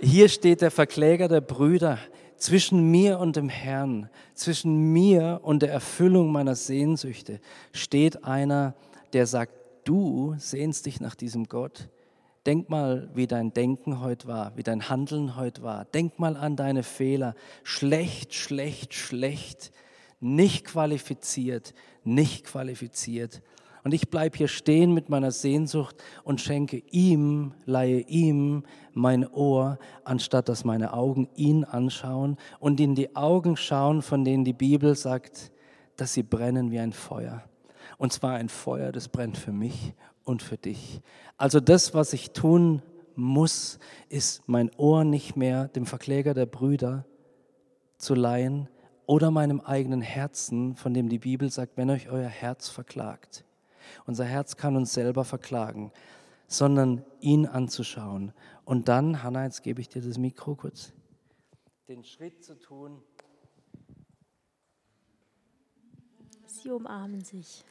Hier 0.00 0.28
steht 0.28 0.60
der 0.60 0.70
Verkläger 0.70 1.26
der 1.26 1.40
Brüder 1.40 1.98
zwischen 2.38 2.90
mir 2.90 3.18
und 3.18 3.36
dem 3.36 3.48
Herrn, 3.48 4.08
zwischen 4.34 4.92
mir 4.92 5.40
und 5.42 5.62
der 5.62 5.72
Erfüllung 5.72 6.32
meiner 6.32 6.54
Sehnsüchte 6.54 7.40
steht 7.72 8.24
einer, 8.24 8.74
der 9.12 9.26
sagt, 9.26 9.52
du 9.84 10.34
sehnst 10.38 10.86
dich 10.86 11.00
nach 11.00 11.14
diesem 11.14 11.46
Gott. 11.48 11.88
Denk 12.46 12.70
mal, 12.70 13.10
wie 13.14 13.26
dein 13.26 13.52
Denken 13.52 14.00
heute 14.00 14.26
war, 14.26 14.56
wie 14.56 14.62
dein 14.62 14.88
Handeln 14.88 15.36
heute 15.36 15.62
war. 15.62 15.84
Denk 15.84 16.18
mal 16.18 16.36
an 16.36 16.56
deine 16.56 16.82
Fehler. 16.82 17.34
Schlecht, 17.62 18.34
schlecht, 18.34 18.94
schlecht. 18.94 19.72
Nicht 20.20 20.64
qualifiziert, 20.64 21.74
nicht 22.04 22.46
qualifiziert. 22.46 23.42
Und 23.88 23.94
ich 23.94 24.10
bleibe 24.10 24.36
hier 24.36 24.48
stehen 24.48 24.92
mit 24.92 25.08
meiner 25.08 25.30
Sehnsucht 25.30 25.96
und 26.22 26.42
schenke 26.42 26.82
ihm, 26.90 27.54
leihe 27.64 28.00
ihm 28.00 28.64
mein 28.92 29.26
Ohr, 29.26 29.78
anstatt 30.04 30.50
dass 30.50 30.62
meine 30.62 30.92
Augen 30.92 31.26
ihn 31.36 31.64
anschauen 31.64 32.36
und 32.60 32.80
in 32.80 32.94
die 32.94 33.16
Augen 33.16 33.56
schauen, 33.56 34.02
von 34.02 34.26
denen 34.26 34.44
die 34.44 34.52
Bibel 34.52 34.94
sagt, 34.94 35.52
dass 35.96 36.12
sie 36.12 36.22
brennen 36.22 36.70
wie 36.70 36.80
ein 36.80 36.92
Feuer. 36.92 37.44
Und 37.96 38.12
zwar 38.12 38.34
ein 38.34 38.50
Feuer, 38.50 38.92
das 38.92 39.08
brennt 39.08 39.38
für 39.38 39.52
mich 39.52 39.94
und 40.22 40.42
für 40.42 40.58
dich. 40.58 41.00
Also 41.38 41.58
das, 41.58 41.94
was 41.94 42.12
ich 42.12 42.32
tun 42.32 42.82
muss, 43.14 43.78
ist 44.10 44.46
mein 44.50 44.70
Ohr 44.76 45.04
nicht 45.04 45.34
mehr 45.34 45.68
dem 45.68 45.86
Verkläger 45.86 46.34
der 46.34 46.44
Brüder 46.44 47.06
zu 47.96 48.14
leihen 48.14 48.68
oder 49.06 49.30
meinem 49.30 49.62
eigenen 49.62 50.02
Herzen, 50.02 50.76
von 50.76 50.92
dem 50.92 51.08
die 51.08 51.20
Bibel 51.20 51.50
sagt, 51.50 51.78
wenn 51.78 51.88
euch 51.88 52.10
euer 52.10 52.28
Herz 52.28 52.68
verklagt. 52.68 53.46
Unser 54.06 54.24
Herz 54.24 54.56
kann 54.56 54.76
uns 54.76 54.94
selber 54.94 55.24
verklagen, 55.24 55.92
sondern 56.46 57.04
ihn 57.20 57.46
anzuschauen. 57.46 58.32
Und 58.64 58.88
dann, 58.88 59.22
Hanna, 59.22 59.44
jetzt 59.44 59.62
gebe 59.62 59.80
ich 59.80 59.88
dir 59.88 60.02
das 60.02 60.18
Mikro 60.18 60.54
kurz, 60.54 60.92
den 61.88 62.04
Schritt 62.04 62.44
zu 62.44 62.58
tun. 62.58 63.02
Sie 66.46 66.70
umarmen 66.70 67.24
sich. 67.24 67.64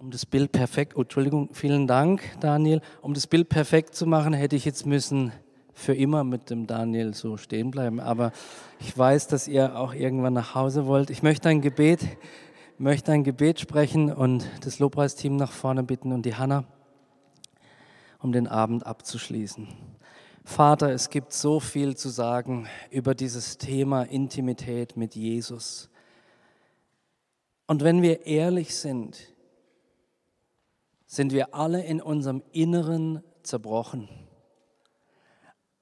Um 0.00 0.10
das 0.10 0.24
Bild 0.24 0.50
perfekt, 0.52 0.96
oh, 0.96 1.02
Entschuldigung, 1.02 1.50
vielen 1.52 1.86
Dank, 1.86 2.22
Daniel. 2.40 2.80
Um 3.02 3.12
das 3.12 3.26
Bild 3.26 3.50
perfekt 3.50 3.94
zu 3.94 4.06
machen, 4.06 4.32
hätte 4.32 4.56
ich 4.56 4.64
jetzt 4.64 4.86
müssen 4.86 5.30
für 5.74 5.92
immer 5.92 6.24
mit 6.24 6.48
dem 6.48 6.66
Daniel 6.66 7.12
so 7.12 7.36
stehen 7.36 7.70
bleiben. 7.70 8.00
Aber 8.00 8.32
ich 8.78 8.96
weiß, 8.96 9.28
dass 9.28 9.46
ihr 9.46 9.78
auch 9.78 9.92
irgendwann 9.92 10.32
nach 10.32 10.54
Hause 10.54 10.86
wollt. 10.86 11.10
Ich 11.10 11.22
möchte 11.22 11.50
ein 11.50 11.60
Gebet, 11.60 12.00
möchte 12.78 13.12
ein 13.12 13.24
Gebet 13.24 13.60
sprechen 13.60 14.10
und 14.10 14.48
das 14.62 14.78
Lobpreisteam 14.78 15.36
nach 15.36 15.52
vorne 15.52 15.82
bitten 15.82 16.12
und 16.12 16.24
die 16.24 16.34
Hanna, 16.34 16.64
um 18.20 18.32
den 18.32 18.48
Abend 18.48 18.86
abzuschließen. 18.86 19.68
Vater, 20.44 20.92
es 20.92 21.10
gibt 21.10 21.34
so 21.34 21.60
viel 21.60 21.94
zu 21.94 22.08
sagen 22.08 22.68
über 22.90 23.14
dieses 23.14 23.58
Thema 23.58 24.04
Intimität 24.04 24.96
mit 24.96 25.14
Jesus. 25.14 25.90
Und 27.66 27.84
wenn 27.84 28.00
wir 28.00 28.24
ehrlich 28.24 28.74
sind, 28.74 29.34
sind 31.10 31.32
wir 31.32 31.56
alle 31.56 31.84
in 31.84 32.00
unserem 32.00 32.40
Inneren 32.52 33.24
zerbrochen. 33.42 34.08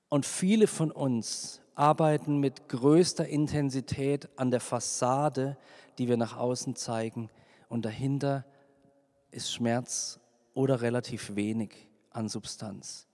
Und 0.09 0.25
viele 0.25 0.67
von 0.67 0.91
uns 0.91 1.61
arbeiten 1.75 2.39
mit 2.39 2.71
größter 2.71 3.29
Intensität 3.29 4.31
an 4.37 4.51
der 4.51 4.61
Fassade, 4.61 5.59
die 5.99 6.09
wir 6.09 6.17
nach 6.17 6.39
außen 6.39 6.77
zeigen. 6.77 7.29
Und 7.69 7.85
dahinter 7.85 8.47
ist 9.31 9.53
Schmerz 9.53 10.19
oder 10.55 10.81
relativ 10.81 11.37
wenig 11.37 11.91
an 12.09 12.31
Substanz. 12.31 13.07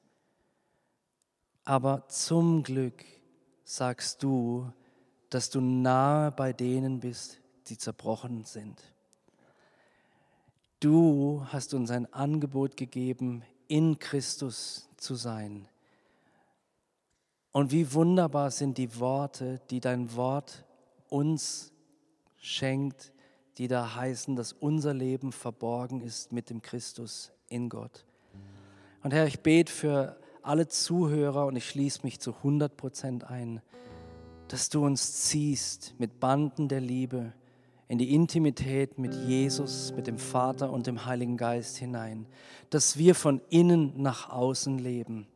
Aber 1.64 2.06
zum 2.06 2.62
Glück 2.62 3.04
sagst 3.64 4.22
du, 4.22 4.70
dass 5.30 5.50
du 5.50 5.60
nahe 5.60 6.30
bei 6.30 6.52
denen 6.52 7.00
bist, 7.00 7.40
die 7.66 7.76
zerbrochen 7.76 8.44
sind. 8.44 8.93
Du 10.84 11.46
hast 11.46 11.72
uns 11.72 11.90
ein 11.90 12.12
Angebot 12.12 12.76
gegeben, 12.76 13.42
in 13.68 13.98
Christus 13.98 14.86
zu 14.98 15.14
sein. 15.14 15.66
Und 17.52 17.72
wie 17.72 17.94
wunderbar 17.94 18.50
sind 18.50 18.76
die 18.76 19.00
Worte, 19.00 19.62
die 19.70 19.80
dein 19.80 20.14
Wort 20.14 20.66
uns 21.08 21.72
schenkt, 22.36 23.14
die 23.56 23.66
da 23.66 23.94
heißen, 23.94 24.36
dass 24.36 24.52
unser 24.52 24.92
Leben 24.92 25.32
verborgen 25.32 26.02
ist 26.02 26.32
mit 26.32 26.50
dem 26.50 26.60
Christus 26.60 27.32
in 27.48 27.70
Gott. 27.70 28.04
Und 29.02 29.14
Herr, 29.14 29.26
ich 29.26 29.40
bete 29.40 29.72
für 29.72 30.18
alle 30.42 30.68
Zuhörer 30.68 31.46
und 31.46 31.56
ich 31.56 31.66
schließe 31.66 32.00
mich 32.02 32.20
zu 32.20 32.34
100 32.34 32.76
Prozent 32.76 33.24
ein, 33.24 33.62
dass 34.48 34.68
du 34.68 34.84
uns 34.84 35.22
ziehst 35.22 35.94
mit 35.96 36.20
Banden 36.20 36.68
der 36.68 36.82
Liebe 36.82 37.32
in 37.88 37.98
die 37.98 38.14
Intimität 38.14 38.98
mit 38.98 39.14
Jesus, 39.14 39.92
mit 39.94 40.06
dem 40.06 40.18
Vater 40.18 40.72
und 40.72 40.86
dem 40.86 41.04
Heiligen 41.04 41.36
Geist 41.36 41.76
hinein, 41.76 42.26
dass 42.70 42.96
wir 42.96 43.14
von 43.14 43.40
innen 43.50 43.92
nach 44.00 44.30
außen 44.30 44.78
leben, 44.78 45.26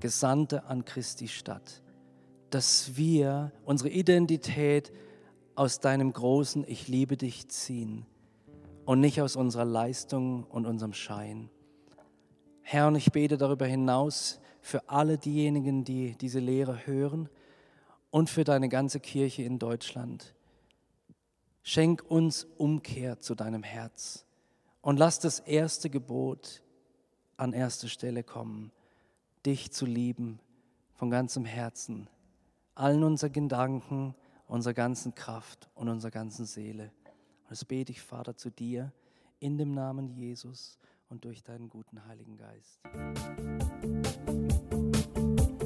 Gesandte 0.00 0.64
an 0.64 0.84
Christi 0.84 1.28
Stadt, 1.28 1.82
dass 2.48 2.96
wir 2.96 3.52
unsere 3.64 3.90
Identität 3.90 4.92
aus 5.54 5.80
deinem 5.80 6.12
großen 6.12 6.64
Ich 6.66 6.88
liebe 6.88 7.18
dich 7.18 7.48
ziehen 7.48 8.06
und 8.86 9.00
nicht 9.00 9.20
aus 9.20 9.36
unserer 9.36 9.66
Leistung 9.66 10.44
und 10.44 10.64
unserem 10.64 10.94
Schein. 10.94 11.50
Herr, 12.62 12.88
und 12.88 12.94
ich 12.94 13.12
bete 13.12 13.36
darüber 13.36 13.66
hinaus 13.66 14.40
für 14.62 14.88
alle 14.88 15.18
diejenigen, 15.18 15.84
die 15.84 16.16
diese 16.16 16.38
Lehre 16.38 16.86
hören 16.86 17.28
und 18.10 18.30
für 18.30 18.44
deine 18.44 18.68
ganze 18.68 19.00
Kirche 19.00 19.42
in 19.42 19.58
Deutschland 19.58 20.34
Schenk 21.62 22.04
uns 22.08 22.46
Umkehr 22.56 23.20
zu 23.20 23.34
deinem 23.34 23.62
Herz 23.62 24.24
und 24.80 24.98
lass 24.98 25.18
das 25.18 25.40
erste 25.40 25.90
Gebot 25.90 26.62
an 27.36 27.52
erste 27.52 27.88
Stelle 27.88 28.22
kommen, 28.22 28.72
dich 29.44 29.70
zu 29.72 29.86
lieben 29.86 30.40
von 30.94 31.10
ganzem 31.10 31.44
Herzen, 31.44 32.08
allen 32.74 33.04
unseren 33.04 33.32
Gedanken, 33.32 34.14
unserer 34.46 34.74
ganzen 34.74 35.14
Kraft 35.14 35.68
und 35.74 35.88
unserer 35.88 36.10
ganzen 36.10 36.44
Seele. 36.44 36.92
Und 37.42 37.50
das 37.50 37.64
bete 37.64 37.92
ich, 37.92 38.02
Vater, 38.02 38.36
zu 38.36 38.50
dir 38.50 38.92
in 39.38 39.58
dem 39.58 39.72
Namen 39.72 40.08
Jesus 40.08 40.78
und 41.08 41.24
durch 41.24 41.42
deinen 41.42 41.68
guten 41.68 42.06
Heiligen 42.06 42.36
Geist. 42.36 42.80